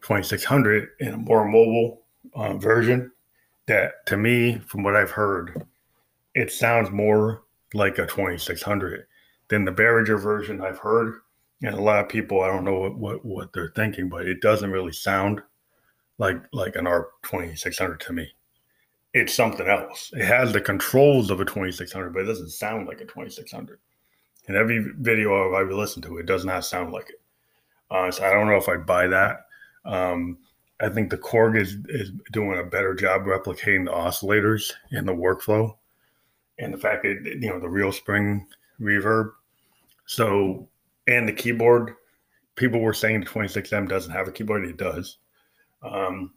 twenty 0.00 0.22
six 0.22 0.44
hundred 0.44 0.90
in 1.00 1.14
a 1.14 1.16
more 1.16 1.44
mobile 1.44 2.02
uh, 2.34 2.54
version 2.54 3.10
that 3.66 4.04
to 4.06 4.16
me, 4.16 4.58
from 4.66 4.82
what 4.82 4.96
I've 4.96 5.10
heard, 5.10 5.66
it 6.34 6.50
sounds 6.50 6.90
more 6.90 7.42
like 7.74 7.98
a 7.98 8.06
2600 8.06 9.06
than 9.52 9.66
the 9.66 9.70
Behringer 9.70 10.18
version 10.18 10.62
I've 10.62 10.78
heard. 10.78 11.20
And 11.62 11.74
a 11.74 11.80
lot 11.80 12.00
of 12.00 12.08
people, 12.08 12.40
I 12.40 12.46
don't 12.46 12.64
know 12.64 12.78
what, 12.78 12.96
what, 12.96 13.24
what 13.24 13.52
they're 13.52 13.72
thinking, 13.76 14.08
but 14.08 14.26
it 14.26 14.40
doesn't 14.40 14.70
really 14.70 14.92
sound 14.92 15.42
like 16.16 16.42
like 16.54 16.74
an 16.74 16.86
R2600 16.86 18.00
to 18.00 18.12
me. 18.14 18.32
It's 19.12 19.34
something 19.34 19.68
else. 19.68 20.10
It 20.14 20.24
has 20.24 20.52
the 20.52 20.60
controls 20.60 21.30
of 21.30 21.38
a 21.40 21.44
2600, 21.44 22.14
but 22.14 22.22
it 22.22 22.26
doesn't 22.26 22.48
sound 22.48 22.88
like 22.88 23.02
a 23.02 23.04
2600. 23.04 23.78
And 24.48 24.56
every 24.56 24.86
video 24.98 25.54
I've 25.54 25.68
listened 25.68 26.04
to, 26.04 26.16
it 26.16 26.24
does 26.24 26.46
not 26.46 26.64
sound 26.64 26.90
like 26.90 27.10
it. 27.10 27.20
Uh, 27.90 28.10
so 28.10 28.24
I 28.24 28.30
don't 28.30 28.46
know 28.46 28.56
if 28.56 28.70
I'd 28.70 28.86
buy 28.86 29.06
that. 29.08 29.44
Um, 29.84 30.38
I 30.80 30.88
think 30.88 31.10
the 31.10 31.18
Korg 31.18 31.60
is, 31.60 31.76
is 31.90 32.10
doing 32.32 32.58
a 32.58 32.64
better 32.64 32.94
job 32.94 33.24
replicating 33.24 33.84
the 33.84 33.92
oscillators 33.92 34.72
in 34.90 35.04
the 35.04 35.12
workflow 35.12 35.76
and 36.58 36.72
the 36.72 36.78
fact 36.78 37.02
that, 37.02 37.38
you 37.38 37.50
know, 37.50 37.60
the 37.60 37.68
real 37.68 37.92
spring 37.92 38.46
reverb. 38.80 39.32
So, 40.12 40.68
and 41.06 41.26
the 41.26 41.32
keyboard, 41.32 41.94
people 42.54 42.80
were 42.80 42.92
saying 42.92 43.20
the 43.20 43.26
26M 43.26 43.88
doesn't 43.88 44.12
have 44.12 44.28
a 44.28 44.32
keyboard. 44.32 44.66
It 44.66 44.76
does. 44.76 45.16
Um, 45.82 46.34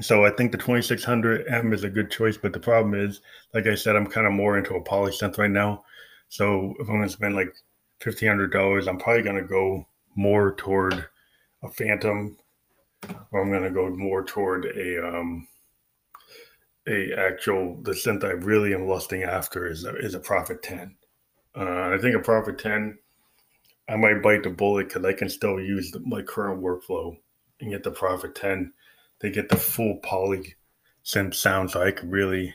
so 0.00 0.24
I 0.24 0.30
think 0.30 0.50
the 0.50 0.56
2600M 0.56 1.74
is 1.74 1.84
a 1.84 1.90
good 1.90 2.10
choice, 2.10 2.38
but 2.38 2.54
the 2.54 2.58
problem 2.58 2.94
is, 2.94 3.20
like 3.52 3.66
I 3.66 3.74
said, 3.74 3.96
I'm 3.96 4.06
kind 4.06 4.26
of 4.26 4.32
more 4.32 4.56
into 4.56 4.76
a 4.76 4.82
polysynth 4.82 5.36
right 5.36 5.50
now. 5.50 5.84
So 6.30 6.72
if 6.80 6.88
I'm 6.88 6.96
going 6.96 7.02
to 7.02 7.10
spend 7.10 7.36
like 7.36 7.54
$1,500, 8.00 8.88
I'm 8.88 8.98
probably 8.98 9.22
going 9.22 9.42
to 9.42 9.46
go 9.46 9.86
more 10.14 10.54
toward 10.54 11.06
a 11.62 11.68
Fantom 11.68 12.38
or 13.30 13.42
I'm 13.42 13.50
going 13.50 13.62
to 13.62 13.70
go 13.70 13.90
more 13.90 14.24
toward 14.24 14.64
a 14.64 15.06
um, 15.06 15.46
a 16.88 17.12
actual 17.12 17.78
the 17.82 17.92
synth 17.92 18.24
I 18.24 18.30
really 18.30 18.72
am 18.72 18.88
lusting 18.88 19.22
after 19.22 19.66
is 19.66 19.84
a, 19.84 19.94
is 19.96 20.14
a 20.14 20.20
Prophet 20.20 20.62
10. 20.62 20.96
Uh, 21.56 21.94
I 21.94 21.98
think 22.00 22.14
a 22.14 22.20
Prophet 22.20 22.58
10, 22.58 22.98
I 23.88 23.96
might 23.96 24.22
bite 24.22 24.42
the 24.42 24.50
bullet 24.50 24.88
because 24.88 25.04
I 25.04 25.12
can 25.12 25.28
still 25.28 25.58
use 25.60 25.90
the, 25.90 26.00
my 26.00 26.22
current 26.22 26.62
workflow 26.62 27.16
and 27.60 27.70
get 27.70 27.82
the 27.82 27.90
Prophet 27.90 28.34
10 28.34 28.72
They 29.20 29.30
get 29.30 29.48
the 29.48 29.56
full 29.56 29.96
poly 30.02 30.54
synth 31.04 31.34
sound 31.34 31.70
so 31.70 31.82
I 31.82 31.92
can 31.92 32.10
really 32.10 32.54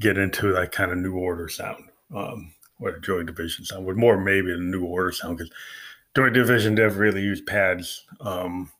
get 0.00 0.18
into 0.18 0.52
that 0.52 0.72
kind 0.72 0.90
of 0.90 0.98
new 0.98 1.14
order 1.14 1.48
sound 1.48 1.84
um, 2.14 2.52
or 2.78 2.92
the 2.92 3.00
Joy 3.00 3.22
Division 3.22 3.64
sound 3.64 3.86
with 3.86 3.96
more 3.96 4.20
maybe 4.20 4.52
a 4.52 4.56
new 4.56 4.84
order 4.84 5.12
sound 5.12 5.38
because 5.38 5.52
Joy 6.16 6.30
Division 6.30 6.74
never 6.74 6.98
really 6.98 7.22
used 7.22 7.46
pads. 7.46 8.04
Um, 8.20 8.70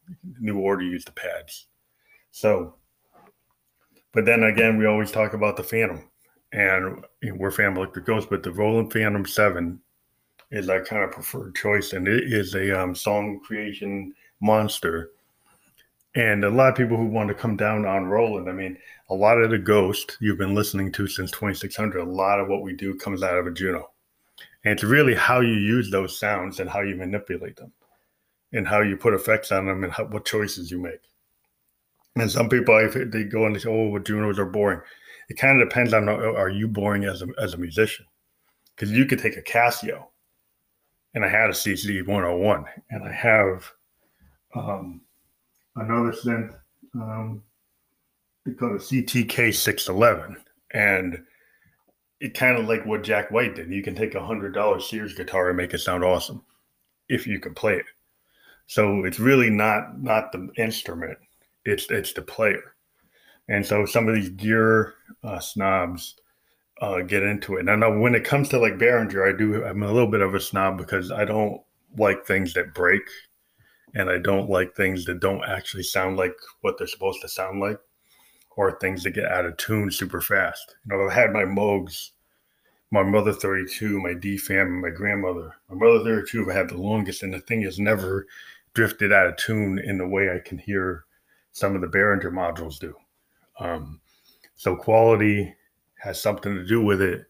New 0.40 0.58
Order 0.58 0.82
used 0.82 1.06
the 1.06 1.12
pads. 1.12 1.66
So, 2.32 2.74
but 4.12 4.24
then 4.24 4.42
again, 4.42 4.78
we 4.78 4.86
always 4.86 5.12
talk 5.12 5.32
about 5.32 5.56
the 5.56 5.62
Fantom, 5.62 6.09
and 6.52 7.04
we're 7.22 7.50
Phantom 7.50 7.76
Electric 7.76 8.06
Ghost, 8.06 8.28
but 8.30 8.42
the 8.42 8.52
Roland 8.52 8.92
Fantom 8.92 9.24
7 9.24 9.80
is 10.50 10.68
our 10.68 10.84
kind 10.84 11.04
of 11.04 11.12
preferred 11.12 11.54
choice, 11.54 11.92
and 11.92 12.08
it 12.08 12.32
is 12.32 12.54
a 12.54 12.82
um, 12.82 12.94
song 12.94 13.40
creation 13.40 14.12
monster. 14.40 15.10
And 16.16 16.44
a 16.44 16.50
lot 16.50 16.70
of 16.70 16.76
people 16.76 16.96
who 16.96 17.06
want 17.06 17.28
to 17.28 17.34
come 17.34 17.56
down 17.56 17.86
on 17.86 18.06
Roland, 18.06 18.48
I 18.48 18.52
mean, 18.52 18.76
a 19.10 19.14
lot 19.14 19.38
of 19.38 19.50
the 19.50 19.58
Ghost 19.58 20.16
you've 20.20 20.38
been 20.38 20.54
listening 20.54 20.90
to 20.92 21.06
since 21.06 21.30
2600, 21.30 22.00
a 22.00 22.04
lot 22.04 22.40
of 22.40 22.48
what 22.48 22.62
we 22.62 22.74
do 22.74 22.96
comes 22.96 23.22
out 23.22 23.38
of 23.38 23.46
a 23.46 23.52
Juno. 23.52 23.90
And 24.64 24.72
it's 24.72 24.82
really 24.82 25.14
how 25.14 25.40
you 25.40 25.54
use 25.54 25.90
those 25.90 26.18
sounds 26.18 26.58
and 26.58 26.68
how 26.68 26.80
you 26.80 26.96
manipulate 26.96 27.56
them 27.56 27.72
and 28.52 28.66
how 28.66 28.80
you 28.80 28.96
put 28.96 29.14
effects 29.14 29.52
on 29.52 29.66
them 29.66 29.84
and 29.84 29.92
how, 29.92 30.04
what 30.06 30.24
choices 30.24 30.70
you 30.70 30.78
make. 30.78 31.00
And 32.16 32.30
some 32.30 32.48
people, 32.48 32.74
they 32.92 33.24
go 33.24 33.46
and 33.46 33.54
they 33.54 33.60
say, 33.60 33.70
oh, 33.70 33.88
well, 33.88 34.02
Junos 34.02 34.38
are 34.38 34.46
boring. 34.46 34.80
It 35.30 35.38
kind 35.38 35.62
of 35.62 35.68
depends 35.68 35.94
on 35.94 36.08
are 36.08 36.50
you 36.50 36.66
boring 36.66 37.04
as 37.04 37.22
a, 37.22 37.28
as 37.38 37.54
a 37.54 37.58
musician? 37.58 38.04
Because 38.74 38.90
you 38.90 39.06
could 39.06 39.20
take 39.20 39.36
a 39.36 39.42
Casio, 39.42 40.06
and 41.14 41.24
I 41.24 41.28
had 41.28 41.50
a 41.50 41.52
CZ 41.52 42.04
101, 42.04 42.64
and 42.90 43.04
I 43.04 43.12
have 43.12 43.70
um, 44.56 45.02
another 45.76 46.12
synth, 46.12 46.56
um, 46.94 47.44
they 48.44 48.52
call 48.52 48.70
CTK 48.70 49.54
611. 49.54 50.36
And 50.72 51.24
it 52.20 52.34
kind 52.34 52.58
of 52.58 52.66
like 52.66 52.84
what 52.84 53.04
Jack 53.04 53.30
White 53.30 53.54
did. 53.54 53.70
You 53.70 53.84
can 53.84 53.94
take 53.94 54.16
a 54.16 54.24
hundred 54.24 54.52
dollar 54.52 54.80
Sears 54.80 55.14
guitar 55.14 55.48
and 55.48 55.56
make 55.56 55.72
it 55.74 55.78
sound 55.78 56.02
awesome 56.02 56.44
if 57.08 57.26
you 57.26 57.38
can 57.38 57.54
play 57.54 57.76
it. 57.76 57.86
So 58.66 59.04
it's 59.04 59.20
really 59.20 59.50
not 59.50 60.00
not 60.02 60.32
the 60.32 60.48
instrument; 60.56 61.18
it's 61.64 61.90
it's 61.90 62.12
the 62.12 62.22
player. 62.22 62.74
And 63.50 63.66
so 63.66 63.84
some 63.84 64.08
of 64.08 64.14
these 64.14 64.28
gear 64.30 64.94
uh, 65.24 65.40
snobs 65.40 66.14
uh, 66.80 67.00
get 67.00 67.24
into 67.24 67.56
it. 67.56 67.60
And 67.60 67.70
I 67.70 67.74
know 67.74 67.98
when 67.98 68.14
it 68.14 68.24
comes 68.24 68.48
to 68.50 68.58
like 68.58 68.78
Behringer, 68.78 69.28
I 69.28 69.36
do. 69.36 69.64
I'm 69.64 69.82
a 69.82 69.92
little 69.92 70.10
bit 70.10 70.22
of 70.22 70.34
a 70.34 70.40
snob 70.40 70.78
because 70.78 71.10
I 71.10 71.24
don't 71.24 71.60
like 71.98 72.24
things 72.24 72.54
that 72.54 72.72
break, 72.72 73.02
and 73.92 74.08
I 74.08 74.18
don't 74.18 74.48
like 74.48 74.74
things 74.74 75.04
that 75.06 75.18
don't 75.20 75.44
actually 75.44 75.82
sound 75.82 76.16
like 76.16 76.34
what 76.60 76.78
they're 76.78 76.86
supposed 76.86 77.20
to 77.22 77.28
sound 77.28 77.60
like 77.60 77.80
or 78.56 78.78
things 78.78 79.02
that 79.02 79.14
get 79.14 79.26
out 79.26 79.46
of 79.46 79.56
tune 79.56 79.90
super 79.90 80.20
fast. 80.20 80.76
You 80.86 80.96
know, 80.96 81.06
I've 81.06 81.12
had 81.12 81.32
my 81.32 81.42
Moogs, 81.42 82.10
my 82.92 83.02
mother 83.02 83.32
32, 83.32 84.00
my 84.00 84.14
D 84.14 84.36
fam, 84.36 84.66
and 84.66 84.82
my 84.82 84.90
grandmother. 84.90 85.56
My 85.68 85.76
mother 85.76 86.04
32 86.04 86.46
have 86.46 86.56
had 86.56 86.68
the 86.68 86.76
longest, 86.76 87.24
and 87.24 87.34
the 87.34 87.40
thing 87.40 87.62
has 87.62 87.80
never 87.80 88.26
drifted 88.74 89.12
out 89.12 89.26
of 89.26 89.36
tune 89.36 89.80
in 89.80 89.98
the 89.98 90.06
way 90.06 90.30
I 90.30 90.38
can 90.38 90.58
hear 90.58 91.04
some 91.50 91.74
of 91.74 91.80
the 91.80 91.88
Behringer 91.88 92.30
modules 92.30 92.78
do. 92.78 92.94
Um, 93.60 94.00
so 94.56 94.74
quality 94.74 95.54
has 95.98 96.20
something 96.20 96.54
to 96.54 96.66
do 96.66 96.82
with 96.82 97.00
it 97.00 97.26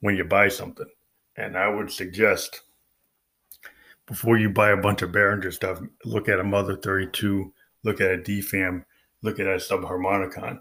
when 0.00 0.16
you 0.16 0.24
buy 0.24 0.48
something. 0.48 0.88
And 1.36 1.56
I 1.56 1.68
would 1.68 1.90
suggest 1.90 2.62
before 4.06 4.36
you 4.36 4.50
buy 4.50 4.70
a 4.70 4.76
bunch 4.76 5.02
of 5.02 5.10
Behringer 5.10 5.52
stuff, 5.52 5.80
look 6.04 6.28
at 6.28 6.40
a 6.40 6.44
Mother 6.44 6.76
32, 6.76 7.52
look 7.84 8.00
at 8.00 8.12
a 8.12 8.18
DFAM, 8.18 8.84
look 9.22 9.38
at 9.38 9.46
a 9.46 9.56
subharmonicon. 9.56 10.60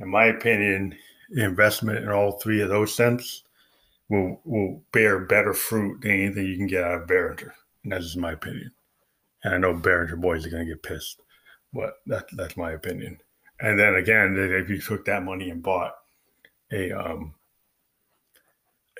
In 0.00 0.08
my 0.08 0.26
opinion, 0.26 0.96
investment 1.32 1.98
in 1.98 2.08
all 2.08 2.32
three 2.32 2.60
of 2.60 2.68
those 2.68 2.96
synths 2.96 3.42
will 4.08 4.40
will 4.44 4.82
bear 4.92 5.20
better 5.20 5.52
fruit 5.52 6.00
than 6.02 6.12
anything 6.12 6.46
you 6.46 6.56
can 6.56 6.66
get 6.66 6.84
out 6.84 7.02
of 7.02 7.08
Behringer. 7.08 7.52
And 7.82 7.92
that's 7.92 8.04
just 8.04 8.16
my 8.16 8.32
opinion. 8.32 8.72
And 9.42 9.54
I 9.54 9.58
know 9.58 9.74
Behringer 9.74 10.20
boys 10.20 10.46
are 10.46 10.50
going 10.50 10.66
to 10.66 10.72
get 10.72 10.82
pissed, 10.82 11.22
but 11.72 11.94
that, 12.06 12.26
that's 12.32 12.56
my 12.56 12.72
opinion. 12.72 13.18
And 13.60 13.78
then 13.78 13.94
again, 13.94 14.36
if 14.38 14.68
you 14.68 14.80
took 14.80 15.04
that 15.06 15.22
money 15.22 15.50
and 15.50 15.62
bought 15.62 15.94
a 16.72 16.92
um, 16.92 17.34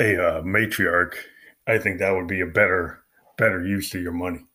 a 0.01 0.17
uh, 0.17 0.43
matriarch. 0.43 1.15
I 1.67 1.79
think 1.79 1.99
that 1.99 2.15
would 2.15 2.27
be 2.27 2.41
a 2.41 2.47
better 2.47 3.03
better 3.39 3.65
use 3.67 3.95
of 3.95 4.03
your 4.03 4.13
money 4.13 4.47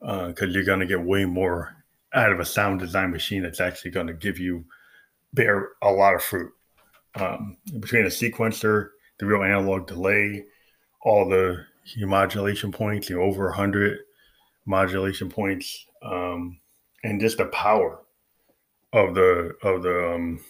because 0.00 0.42
uh, 0.42 0.46
you're 0.46 0.64
going 0.64 0.80
to 0.80 0.86
get 0.86 1.02
way 1.02 1.24
more 1.24 1.76
out 2.14 2.32
of 2.32 2.40
a 2.40 2.44
sound 2.44 2.80
design 2.80 3.10
machine 3.10 3.42
that's 3.42 3.60
actually 3.60 3.90
going 3.90 4.06
to 4.06 4.14
give 4.14 4.38
you 4.38 4.64
bear 5.32 5.70
a 5.82 5.90
lot 5.90 6.14
of 6.14 6.22
fruit. 6.22 6.52
Um, 7.16 7.56
between 7.78 8.06
a 8.06 8.08
sequencer, 8.08 8.88
the 9.18 9.26
real 9.26 9.42
analog 9.42 9.86
delay, 9.86 10.44
all 11.02 11.28
the 11.28 11.64
modulation 11.98 12.72
points, 12.72 13.08
you 13.08 13.16
know, 13.16 13.22
over 13.22 13.44
100 13.46 13.98
modulation 14.66 15.28
points, 15.28 15.86
um, 16.02 16.58
and 17.04 17.20
just 17.20 17.38
the 17.38 17.46
power 17.46 18.00
of 18.94 19.14
the 19.14 19.52
of 19.62 19.82
the 19.82 20.14
um, 20.14 20.40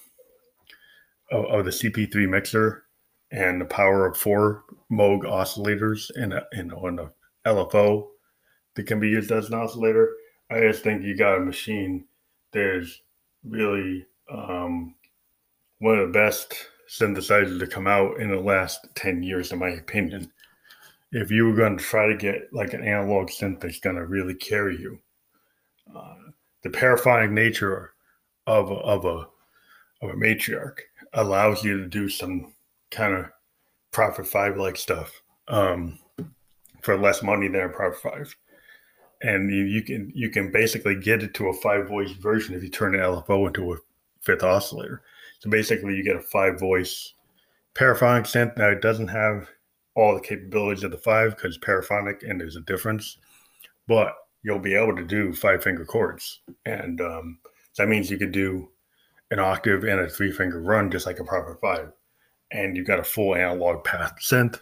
of, 1.32 1.46
of 1.46 1.64
the 1.64 1.70
CP3 1.70 2.28
mixer 2.28 2.84
and 3.32 3.60
the 3.60 3.64
power 3.64 4.06
of 4.06 4.16
four 4.16 4.64
Moog 4.92 5.22
oscillators 5.22 6.10
and 6.14 6.34
a, 6.34 6.44
and 6.52 6.72
on 6.72 6.98
a 6.98 7.10
LFO 7.48 8.06
that 8.76 8.86
can 8.86 9.00
be 9.00 9.08
used 9.08 9.32
as 9.32 9.48
an 9.48 9.54
oscillator. 9.54 10.14
I 10.50 10.60
just 10.60 10.82
think 10.82 11.02
you 11.02 11.16
got 11.16 11.38
a 11.38 11.40
machine 11.40 12.04
that's 12.52 13.00
really 13.44 14.06
um, 14.30 14.94
one 15.78 15.98
of 15.98 16.06
the 16.06 16.12
best 16.12 16.54
synthesizers 16.88 17.58
to 17.58 17.66
come 17.66 17.86
out 17.86 18.20
in 18.20 18.30
the 18.30 18.38
last 18.38 18.86
10 18.94 19.22
years, 19.22 19.52
in 19.52 19.58
my 19.58 19.70
opinion. 19.70 20.30
If 21.12 21.30
you 21.30 21.46
were 21.46 21.56
going 21.56 21.78
to 21.78 21.84
try 21.84 22.06
to 22.06 22.16
get 22.16 22.52
like 22.52 22.74
an 22.74 22.84
analog 22.84 23.28
synth 23.28 23.60
that's 23.60 23.80
going 23.80 23.96
to 23.96 24.04
really 24.04 24.34
carry 24.34 24.78
you, 24.78 24.98
uh, 25.96 26.14
the 26.62 26.70
paraphonic 26.70 27.30
nature 27.30 27.93
of, 28.46 28.70
of 28.70 29.04
a 29.04 29.26
of 30.02 30.10
a 30.10 30.14
matriarch 30.14 30.78
allows 31.14 31.64
you 31.64 31.78
to 31.78 31.86
do 31.86 32.08
some 32.08 32.52
kind 32.90 33.14
of 33.14 33.26
Prophet 33.92 34.26
Five 34.26 34.56
like 34.56 34.76
stuff 34.76 35.22
um, 35.48 35.98
for 36.82 36.98
less 36.98 37.22
money 37.22 37.48
than 37.48 37.62
a 37.62 37.68
Prophet 37.68 38.00
Five, 38.00 38.36
and 39.22 39.50
you, 39.50 39.64
you, 39.64 39.82
can 39.82 40.12
you 40.14 40.30
can 40.30 40.50
basically 40.50 40.96
get 40.96 41.22
it 41.22 41.34
to 41.34 41.48
a 41.48 41.54
five 41.54 41.88
voice 41.88 42.12
version 42.12 42.54
if 42.54 42.62
you 42.62 42.68
turn 42.68 42.94
an 42.94 43.00
LFO 43.00 43.46
into 43.46 43.72
a 43.72 43.76
fifth 44.20 44.42
oscillator. 44.42 45.02
So 45.38 45.50
basically, 45.50 45.94
you 45.94 46.04
get 46.04 46.16
a 46.16 46.20
five 46.20 46.58
voice 46.58 47.14
paraphonic 47.74 48.24
synth. 48.24 48.56
Now 48.56 48.70
it 48.70 48.82
doesn't 48.82 49.08
have 49.08 49.48
all 49.94 50.14
the 50.14 50.20
capabilities 50.20 50.82
of 50.82 50.90
the 50.90 50.98
five 50.98 51.36
because 51.36 51.56
paraphonic 51.58 52.22
and 52.24 52.40
there's 52.40 52.56
a 52.56 52.62
difference, 52.62 53.18
but 53.86 54.12
you'll 54.42 54.58
be 54.58 54.74
able 54.74 54.96
to 54.96 55.04
do 55.04 55.32
five 55.32 55.62
finger 55.62 55.84
chords, 55.84 56.40
and 56.66 57.00
um, 57.00 57.38
that 57.76 57.88
means 57.88 58.10
you 58.10 58.18
could 58.18 58.32
do 58.32 58.68
an 59.30 59.38
octave 59.38 59.84
and 59.84 60.00
a 60.00 60.08
three 60.08 60.32
finger 60.32 60.60
run 60.60 60.90
just 60.90 61.06
like 61.06 61.18
a 61.18 61.24
Prophet 61.24 61.58
Five 61.60 61.92
and 62.54 62.76
you've 62.76 62.86
got 62.86 63.00
a 63.00 63.04
full 63.04 63.34
analog 63.34 63.84
path 63.84 64.14
synth 64.20 64.60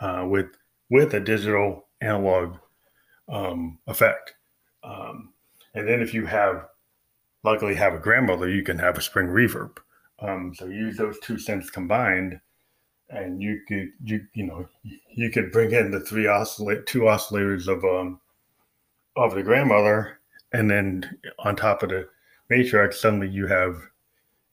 uh, 0.00 0.26
with 0.28 0.46
with 0.90 1.14
a 1.14 1.20
digital 1.20 1.86
analog 2.00 2.56
um, 3.28 3.78
effect. 3.86 4.34
Um, 4.82 5.32
and 5.74 5.88
then 5.88 6.00
if 6.00 6.12
you 6.12 6.26
have, 6.26 6.66
luckily 7.42 7.74
have 7.74 7.94
a 7.94 7.98
grandmother, 7.98 8.48
you 8.48 8.62
can 8.62 8.78
have 8.78 8.98
a 8.98 9.02
spring 9.02 9.28
reverb. 9.28 9.78
Um, 10.20 10.54
so 10.54 10.66
use 10.66 10.96
those 10.96 11.18
two 11.20 11.34
synths 11.34 11.72
combined, 11.72 12.40
and 13.10 13.42
you 13.42 13.60
could 13.68 13.88
you 14.02 14.26
you 14.32 14.46
know 14.46 14.66
you 15.10 15.30
could 15.30 15.52
bring 15.52 15.72
in 15.72 15.90
the 15.90 16.00
three 16.00 16.26
oscillate 16.26 16.86
two 16.86 17.00
oscillators 17.00 17.68
of 17.68 17.84
um 17.84 18.20
of 19.16 19.34
the 19.34 19.42
grandmother, 19.42 20.18
and 20.52 20.70
then 20.70 21.18
on 21.40 21.56
top 21.56 21.82
of 21.82 21.90
the 21.90 22.08
matriarch, 22.50 22.94
suddenly 22.94 23.28
you 23.28 23.46
have 23.46 23.76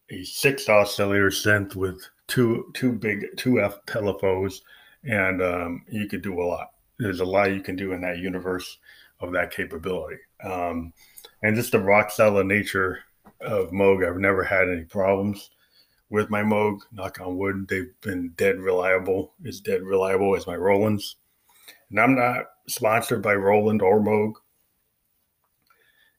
a 0.09 0.23
six 0.23 0.67
oscillator 0.67 1.29
synth 1.29 1.75
with 1.75 2.05
two 2.27 2.71
two 2.73 2.91
big 2.93 3.25
two 3.37 3.61
F 3.61 3.79
telephones, 3.85 4.61
and 5.03 5.41
um, 5.41 5.85
you 5.89 6.07
could 6.07 6.21
do 6.21 6.41
a 6.41 6.43
lot. 6.43 6.71
There's 6.99 7.19
a 7.19 7.25
lot 7.25 7.53
you 7.53 7.61
can 7.61 7.75
do 7.75 7.93
in 7.93 8.01
that 8.01 8.17
universe 8.17 8.77
of 9.19 9.31
that 9.33 9.51
capability, 9.51 10.17
um, 10.43 10.93
and 11.43 11.55
just 11.55 11.71
the 11.71 11.79
rock 11.79 12.11
solid 12.11 12.47
nature 12.47 12.99
of 13.39 13.71
Moog. 13.71 14.07
I've 14.07 14.19
never 14.19 14.43
had 14.43 14.69
any 14.69 14.83
problems 14.83 15.49
with 16.09 16.29
my 16.29 16.41
Moog. 16.41 16.79
Knock 16.91 17.19
on 17.21 17.37
wood, 17.37 17.67
they've 17.69 17.93
been 18.01 18.29
dead 18.35 18.59
reliable. 18.59 19.33
As 19.45 19.61
dead 19.61 19.81
reliable 19.81 20.35
as 20.35 20.47
my 20.47 20.55
Rolands, 20.55 21.15
and 21.89 21.99
I'm 21.99 22.15
not 22.15 22.45
sponsored 22.67 23.21
by 23.21 23.35
Roland 23.35 23.81
or 23.81 23.99
Moog. 24.01 24.33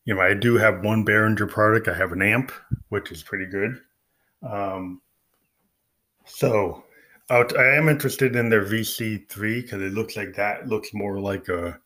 You 0.04 0.14
know, 0.14 0.20
I 0.20 0.34
do 0.34 0.56
have 0.56 0.84
one 0.84 1.04
Behringer 1.04 1.48
product. 1.48 1.88
I 1.88 1.94
have 1.94 2.12
an 2.12 2.22
amp, 2.22 2.52
which 2.88 3.12
is 3.12 3.22
pretty 3.22 3.46
good. 3.46 3.80
Um, 4.42 5.00
so 6.24 6.84
I 7.30 7.76
am 7.76 7.88
interested 7.88 8.36
in 8.36 8.48
their 8.48 8.64
VC3 8.64 9.62
because 9.62 9.80
it 9.80 9.92
looks 9.92 10.16
like 10.16 10.34
that 10.34 10.68
looks 10.68 10.92
more 10.92 11.20
like 11.20 11.48
a, 11.48 11.78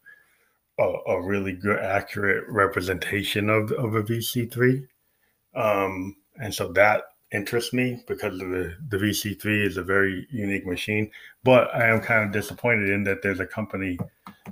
a, 0.78 0.82
a 0.82 1.22
really 1.22 1.52
good, 1.52 1.78
accurate 1.78 2.44
representation 2.48 3.50
of, 3.50 3.70
of 3.72 3.94
a 3.94 4.02
VC3. 4.02 4.86
Um, 5.54 6.16
and 6.40 6.52
so 6.52 6.72
that 6.72 7.04
interests 7.32 7.72
me 7.72 8.02
because 8.06 8.38
the, 8.38 8.76
the 8.88 8.96
VC3 8.96 9.66
is 9.66 9.76
a 9.76 9.82
very 9.82 10.26
unique 10.30 10.66
machine. 10.66 11.10
But 11.44 11.74
I 11.74 11.86
am 11.86 12.00
kind 12.00 12.24
of 12.24 12.32
disappointed 12.32 12.90
in 12.90 13.04
that 13.04 13.22
there's 13.22 13.40
a 13.40 13.46
company 13.46 13.98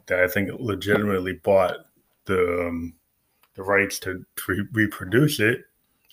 that 0.07 0.21
I 0.21 0.29
think 0.29 0.51
legitimately 0.59 1.35
bought 1.35 1.77
the 2.27 2.69
um, 2.69 2.95
the 3.55 3.63
rights 3.63 3.99
to, 4.01 4.25
to 4.37 4.69
reproduce 4.73 5.41
it. 5.41 5.65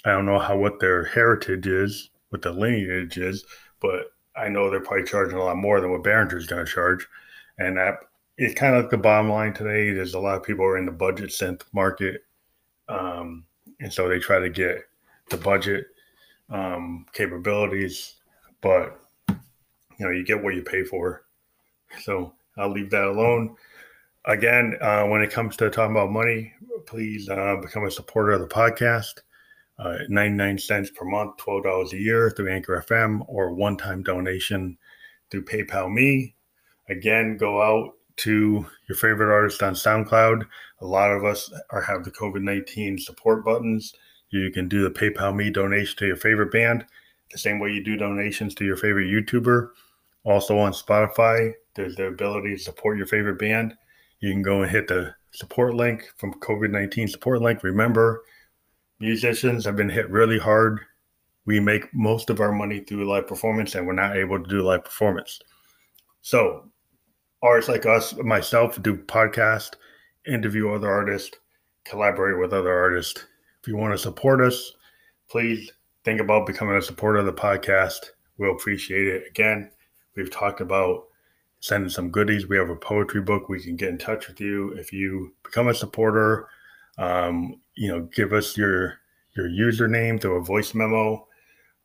I 0.06 0.12
don't 0.12 0.26
know 0.26 0.40
how 0.40 0.58
what 0.58 0.80
their 0.80 1.06
heritage 1.06 1.68
is, 1.68 2.10
what 2.30 2.42
the 2.42 2.52
lineage 2.52 3.18
is, 3.18 3.46
but 3.80 4.14
I 4.36 4.50
know 4.50 4.70
they're 4.70 4.80
probably 4.80 5.06
charging 5.06 5.38
a 5.38 5.44
lot 5.44 5.58
more 5.58 5.82
than 5.82 5.92
what 5.92 6.04
Behringer's 6.04 6.48
going 6.48 6.66
to 6.66 6.72
charge. 6.72 7.08
And 7.58 7.78
that 7.78 7.96
is 8.38 8.56
kind 8.56 8.76
of 8.76 8.84
like 8.84 8.92
the 8.92 8.98
bottom 8.98 9.30
line 9.30 9.54
today. 9.54 9.92
There's 9.92 10.14
a 10.14 10.20
lot 10.20 10.38
of 10.38 10.44
people 10.44 10.66
are 10.66 10.78
in 10.78 10.86
the 10.86 10.92
budget 10.92 11.30
synth 11.30 11.64
market. 11.74 12.24
Um, 12.88 13.46
and 13.80 13.92
so 13.92 14.08
they 14.08 14.20
try 14.20 14.40
to 14.40 14.50
get 14.50 14.84
the 15.30 15.38
budget 15.38 15.86
um, 16.50 17.06
capabilities, 17.14 18.16
but 18.62 19.00
you 19.30 20.06
know, 20.06 20.10
you 20.10 20.26
get 20.26 20.44
what 20.44 20.56
you 20.56 20.64
pay 20.64 20.84
for. 20.84 21.24
So 22.02 22.34
I'll 22.58 22.72
leave 22.72 22.90
that 22.92 23.04
alone. 23.04 23.56
Again, 24.26 24.78
uh, 24.82 25.06
when 25.06 25.22
it 25.22 25.32
comes 25.32 25.58
to 25.58 25.70
talking 25.70 25.96
about 25.96 26.12
money, 26.12 26.54
please 26.86 27.28
uh, 27.30 27.56
become 27.62 27.86
a 27.86 27.92
supporter 27.92 28.32
of 28.32 28.42
the 28.42 28.48
podcast 28.48 29.22
uh, 29.82 29.98
99 30.10 30.60
cents 30.60 30.92
per 30.92 31.06
month, 31.06 31.38
$12 31.38 31.94
a 31.94 31.98
year 31.98 32.30
through 32.30 32.52
Anchor 32.52 32.84
FM, 32.88 33.26
or 33.28 33.54
one 33.54 33.78
time 33.78 34.04
donation 34.04 34.78
through 35.30 35.46
PayPal 35.46 35.92
Me. 35.92 36.36
Again, 36.90 37.38
go 37.38 37.62
out 37.62 37.94
to 38.18 38.66
your 38.88 38.96
favorite 38.96 39.34
artist 39.34 39.64
on 39.64 39.74
SoundCloud. 39.74 40.46
A 40.82 40.86
lot 40.86 41.12
of 41.12 41.26
us 41.26 41.52
are 41.72 41.82
have 41.82 42.04
the 42.04 42.12
COVID 42.12 42.42
19 42.42 43.00
support 43.00 43.44
buttons. 43.44 43.94
You 44.30 44.52
can 44.52 44.68
do 44.68 44.84
the 44.84 44.92
PayPal 44.92 45.36
Me 45.36 45.50
donation 45.50 45.98
to 45.98 46.08
your 46.08 46.16
favorite 46.16 46.52
band, 46.52 46.86
the 47.32 47.40
same 47.40 47.60
way 47.60 47.72
you 47.72 47.84
do 47.84 47.98
donations 47.98 48.54
to 48.56 48.66
your 48.66 48.78
favorite 48.78 49.08
YouTuber. 49.08 49.70
Also 50.24 50.60
on 50.60 50.74
Spotify, 50.74 51.54
there's 51.74 51.96
the 51.96 52.06
ability 52.06 52.56
to 52.56 52.62
support 52.62 52.98
your 52.98 53.08
favorite 53.08 53.40
band. 53.40 53.76
You 54.22 54.32
can 54.32 54.44
go 54.44 54.62
and 54.62 54.72
hit 54.72 54.88
the 54.88 55.16
support 55.32 55.74
link 55.74 56.10
from 56.16 56.36
COVID 56.36 56.70
19 56.70 57.08
support 57.08 57.42
link. 57.42 57.64
Remember, 57.64 58.24
musicians 59.00 59.66
have 59.66 59.76
been 59.76 59.90
hit 59.90 60.10
really 60.10 60.38
hard. 60.38 60.80
We 61.46 61.60
make 61.60 61.92
most 61.94 62.30
of 62.30 62.40
our 62.40 62.52
money 62.52 62.82
through 62.82 63.10
live 63.10 63.28
performance, 63.28 63.74
and 63.74 63.86
we're 63.86 63.94
not 63.94 64.16
able 64.16 64.42
to 64.42 64.48
do 64.50 64.62
live 64.62 64.86
performance. 64.86 65.40
So, 66.22 66.70
artists 67.42 67.70
like 67.70 67.88
us, 67.88 68.16
myself, 68.18 68.82
do 68.84 68.96
podcast, 68.96 69.72
interview 70.28 70.70
other 70.70 70.90
artists, 70.90 71.36
collaborate 71.84 72.40
with 72.40 72.54
other 72.54 72.72
artists. 72.72 73.26
If 73.60 73.68
you 73.68 73.76
want 73.76 73.94
to 73.96 73.98
support 73.98 74.40
us, 74.40 74.74
please 75.30 75.72
think 76.06 76.22
about 76.22 76.46
becoming 76.46 76.76
a 76.76 76.82
supporter 76.82 77.20
of 77.20 77.26
the 77.26 77.34
podcast. 77.34 78.12
We'll 78.38 78.54
appreciate 78.54 79.08
it. 79.08 79.24
Again, 79.28 79.72
we've 80.16 80.32
talked 80.32 80.62
about 80.62 81.06
sending 81.62 81.90
some 81.90 82.12
goodies. 82.12 82.48
We 82.48 82.58
have 82.58 82.70
a 82.70 82.76
poetry 82.76 83.22
book. 83.22 83.48
We 83.48 83.64
can 83.64 83.78
get 83.78 83.90
in 83.90 83.98
touch 83.98 84.28
with 84.28 84.42
you 84.42 84.74
if 84.74 84.92
you 84.92 85.34
become 85.44 85.70
a 85.70 85.74
supporter 85.74 86.48
um, 86.98 87.60
you 87.76 87.88
know, 87.90 88.02
give 88.14 88.34
us 88.34 88.58
your 88.58 89.00
your 89.36 89.50
username 89.50 90.22
through 90.22 90.38
a 90.38 90.44
voice 90.44 90.74
memo, 90.74 91.28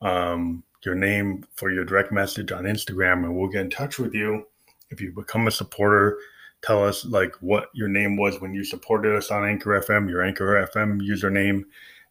um, 0.02 0.64
your 0.84 0.94
name 0.94 1.44
for 1.54 1.70
your 1.70 1.84
direct 1.84 2.12
message 2.12 2.52
on 2.52 2.64
Instagram, 2.64 3.24
and 3.24 3.34
we'll 3.34 3.48
get 3.48 3.62
in 3.62 3.70
touch 3.70 3.98
with 3.98 4.14
you. 4.14 4.46
If 4.90 5.00
you 5.00 5.12
become 5.12 5.46
a 5.46 5.50
supporter, 5.50 6.18
tell 6.62 6.84
us 6.84 7.04
like 7.04 7.34
what 7.40 7.68
your 7.72 7.88
name 7.88 8.16
was 8.16 8.40
when 8.40 8.52
you 8.52 8.64
supported 8.64 9.16
us 9.16 9.30
on 9.30 9.46
Anchor 9.46 9.80
FM, 9.80 10.08
your 10.08 10.22
Anchor 10.22 10.66
FM 10.74 11.00
username, 11.00 11.62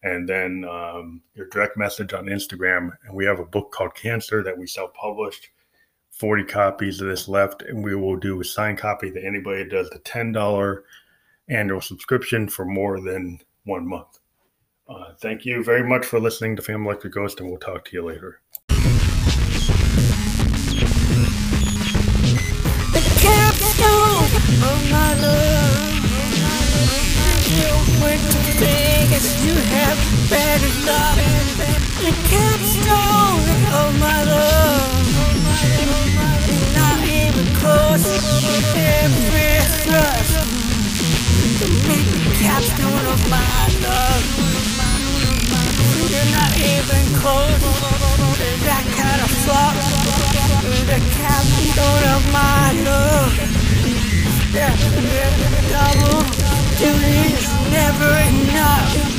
and 0.04 0.28
then 0.28 0.65
um, 0.69 1.21
your 1.36 1.47
direct 1.47 1.78
message 1.78 2.13
on 2.13 2.25
Instagram. 2.25 2.91
And 3.06 3.15
we 3.15 3.25
have 3.25 3.39
a 3.39 3.45
book 3.45 3.71
called 3.71 3.93
Cancer 3.93 4.41
that 4.43 4.58
we 4.58 4.67
self 4.67 4.93
published. 4.93 5.49
40 6.15 6.45
copies 6.45 7.01
of 7.01 7.08
this 7.08 7.28
left, 7.28 7.62
and 7.62 7.84
we 7.84 7.93
will 7.93 8.15
do 8.15 8.39
a 8.39 8.43
signed 8.43 8.78
copy 8.78 9.12
to 9.12 9.25
anybody 9.25 9.63
that 9.63 9.71
does 9.71 9.89
the 9.89 9.99
$10 9.99 10.82
annual 11.49 11.82
subscription 11.82 12.47
for 12.47 12.63
more 12.63 13.01
than 13.01 13.39
one 13.65 13.86
month. 13.88 14.19
Uh, 14.88 15.13
thank 15.19 15.45
you 15.45 15.62
very 15.63 15.84
much 15.88 16.06
for 16.06 16.19
listening 16.19 16.56
to 16.56 16.62
Family 16.62 16.93
Like 16.93 17.04
a 17.04 17.10
Ghost, 17.10 17.41
and 17.41 17.49
we'll 17.49 17.60
talk 17.60 17.84
to 17.86 17.97
you 17.97 18.04
later. 18.06 18.39
The 18.69 18.75
capstone 23.19 24.23
of 24.63 24.91
my 24.91 25.15
love. 25.21 25.65
Oh 33.78 34.74
Every 38.05 39.65
thrust. 39.81 40.37
The 41.57 41.67
capstone 42.37 43.05
of 43.09 43.19
oh 43.19 43.29
my 43.33 43.65
love. 43.81 44.23
You're 46.11 46.31
not 46.37 46.53
even 46.55 47.03
close 47.17 47.65
to 48.37 48.47
that 48.69 48.85
kind 48.93 49.21
of. 49.25 49.31
The 50.85 50.99
capstone 51.17 52.05
of 52.13 52.21
my 52.31 52.65
love. 52.85 53.33
Yeah, 54.53 54.73
double 55.73 56.21
duty 56.77 57.33
is 57.33 57.49
never 57.71 58.11
enough. 58.29 59.15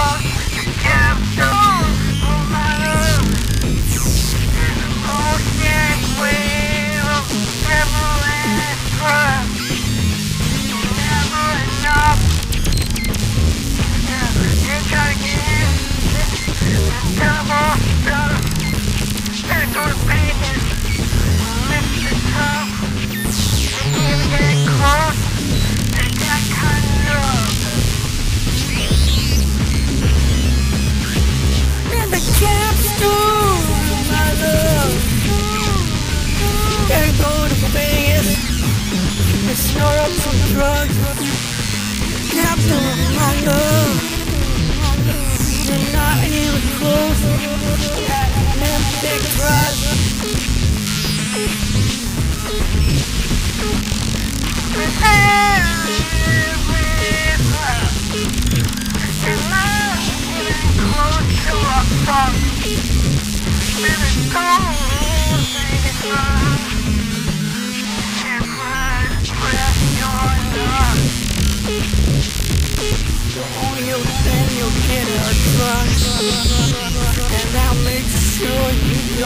And 0.00 0.47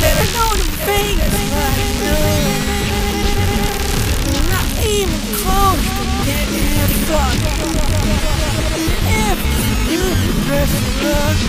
Better 0.00 0.26
Vegas, 0.86 1.36
my 1.50 1.70
love. 2.04 2.44
Not 4.52 4.68
even 4.84 5.20
close 5.40 5.84
to 5.96 6.04
getting 6.26 6.66
fucked. 7.08 7.44
If 9.06 9.38
you 9.90 10.04
love, 11.12 11.40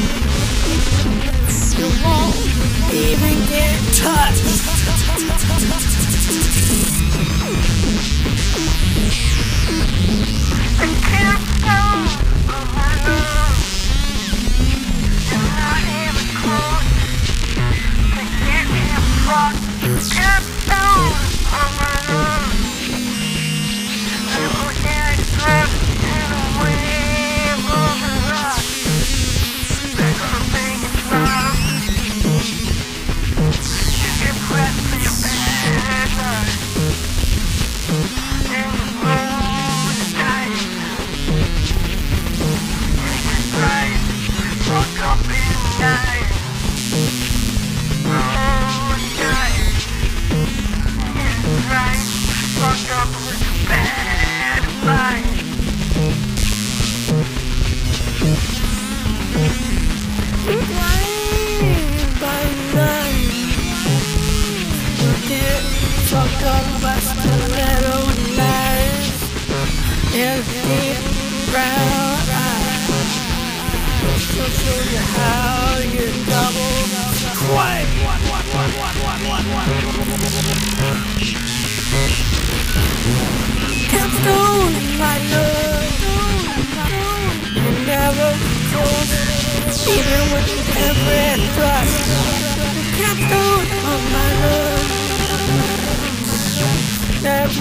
you 1.78 1.88
won't 2.04 2.38
even 2.94 3.36
get 3.48 3.76
touched. 3.94 4.44
Fucked 11.18 11.47
Thank 19.88 20.12
you. 20.12 20.17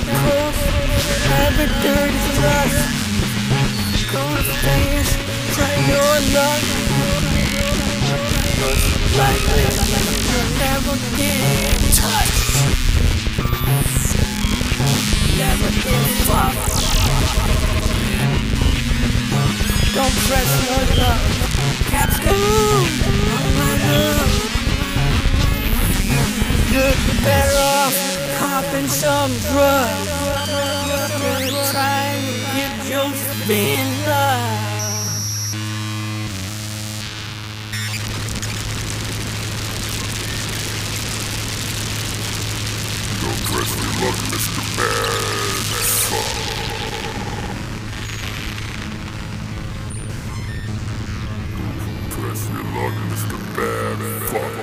Close, 0.07 0.61
every 1.43 1.67
dirty 1.83 2.21
thrust. 2.39 2.79
Go 4.13 4.23
to 4.37 4.43
Vegas, 4.63 5.11
try 5.55 5.73
your 5.91 6.15
luck. 6.37 6.63
Like 9.19 9.43
this, 9.51 9.77
you'll 10.31 10.51
never 10.63 10.95
get 11.19 11.75
touched. 11.99 12.55
Never 15.39 15.71
get 15.83 16.07
fucked. 16.29 16.75
Don't 19.95 20.17
press 20.29 20.51
your 20.67 20.85
luck. 21.03 21.23
Love. 22.27 22.89
You're 26.73 26.95
better 27.25 27.59
off 27.59 28.16
copping 28.39 28.89
some 28.89 29.33
drugs. 29.51 30.11
Trying 31.71 32.23
to 32.23 32.39
get 32.57 32.89
your 32.89 33.09
being 33.49 33.93
loved. 34.07 34.67
Don't 43.23 43.43
press 43.49 43.73
me 43.81 43.89
luck, 44.03 44.19
Mr. 44.33 44.63
Bad 44.77 45.65
Fuck. 46.07 46.29
Press 52.11 52.43
me 52.51 52.61
luck, 52.77 52.95
Mr. 53.11 53.39
Bad 53.57 53.99
Fuck. 54.31 54.56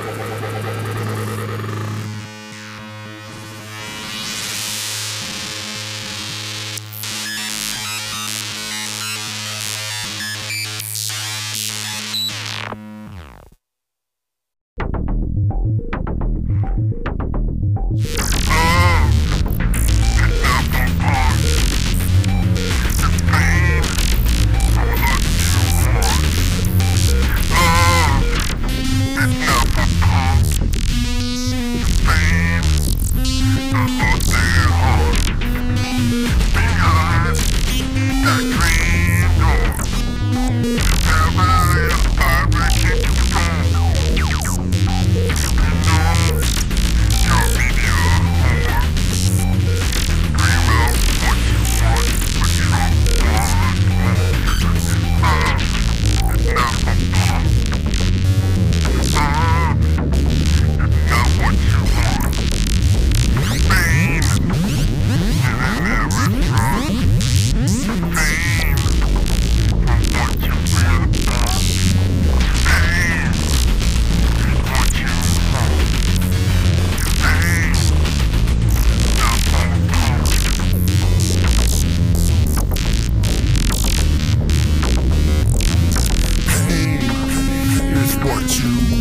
Is 88.45 88.92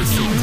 what 0.00 0.39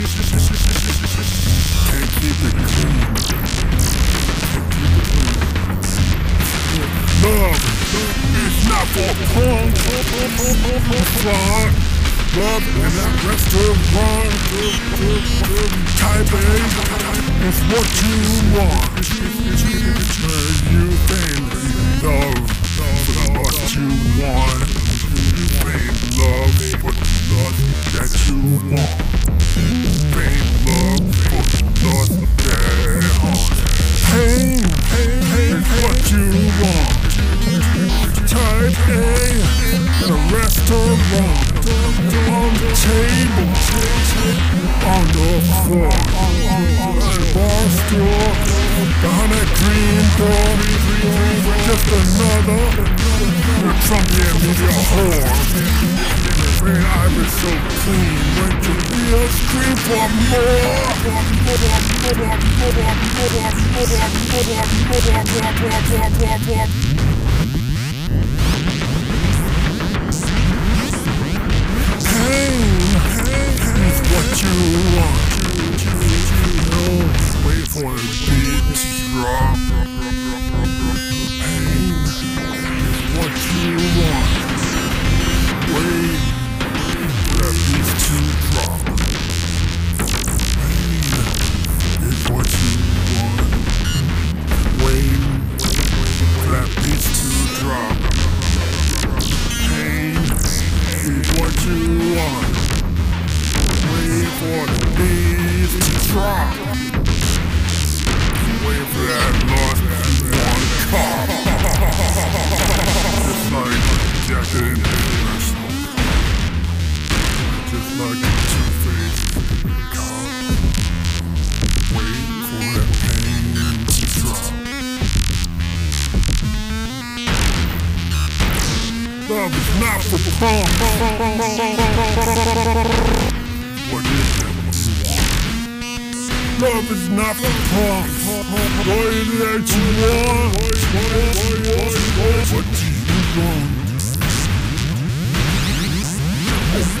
Love 0.00 0.16
is 8.32 8.56
not 8.64 8.86
for 8.88 9.12
punk. 9.34 9.76
Love 12.36 12.64
in 12.64 12.88
that 12.96 13.12
restaurant. 13.28 14.32
Type 16.00 16.32
A 16.32 16.48
is 17.44 17.58
what 17.68 17.88
you 18.00 18.16
want. 18.56 18.88
You 20.70 20.84
think 21.08 21.44
love 22.02 22.48
for 23.04 23.24
what 23.36 23.56
you 23.76 23.88
want. 24.16 24.64
You 25.36 25.44
think 25.60 25.92
love 26.16 26.56
for 26.80 26.92
love 27.36 27.56
that 27.92 28.10
you 28.28 28.40
want. 28.74 28.89
You 36.10 36.50
want. 36.60 36.90
Type 38.26 38.88
A 38.88 39.00
in 40.02 40.10
a 40.10 40.20
restaurant. 40.34 41.00
On 42.30 42.50
the 42.58 42.70
table, 42.74 43.50
on 44.90 45.04
the 45.14 45.30
floor, 45.62 45.94
at 46.40 47.14
a 47.14 47.26
bar 47.34 47.62
store, 47.78 48.30
behind 49.02 49.30
that 49.32 49.50
green 49.60 50.04
door. 50.18 50.50
Just 51.66 51.86
another 52.00 52.62
From 53.86 54.04
the 54.10 54.24
media 54.42 54.72
whore. 54.90 56.19
Man, 56.62 56.76
I 56.76 57.06
was 57.16 57.32
so 57.32 57.48
clean. 57.80 58.20
Went 58.36 58.62
to 58.64 58.72
real 58.92 59.28
scream 59.28 59.76
for 59.76 60.08
more. 60.28 61.00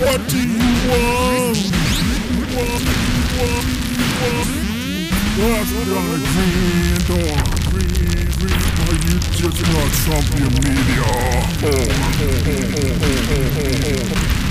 What 0.00 0.20
do 0.28 0.38
you 0.38 0.58
want? 0.86 1.58
You 2.30 2.42
want, 2.54 2.56
want, 2.56 2.84
want. 4.30 4.46
That's. 5.40 5.72
Are 8.86 8.94
you 8.94 9.18
just 9.18 9.62
not 9.72 9.90
media? 10.62 11.02
Oh. 14.44 14.49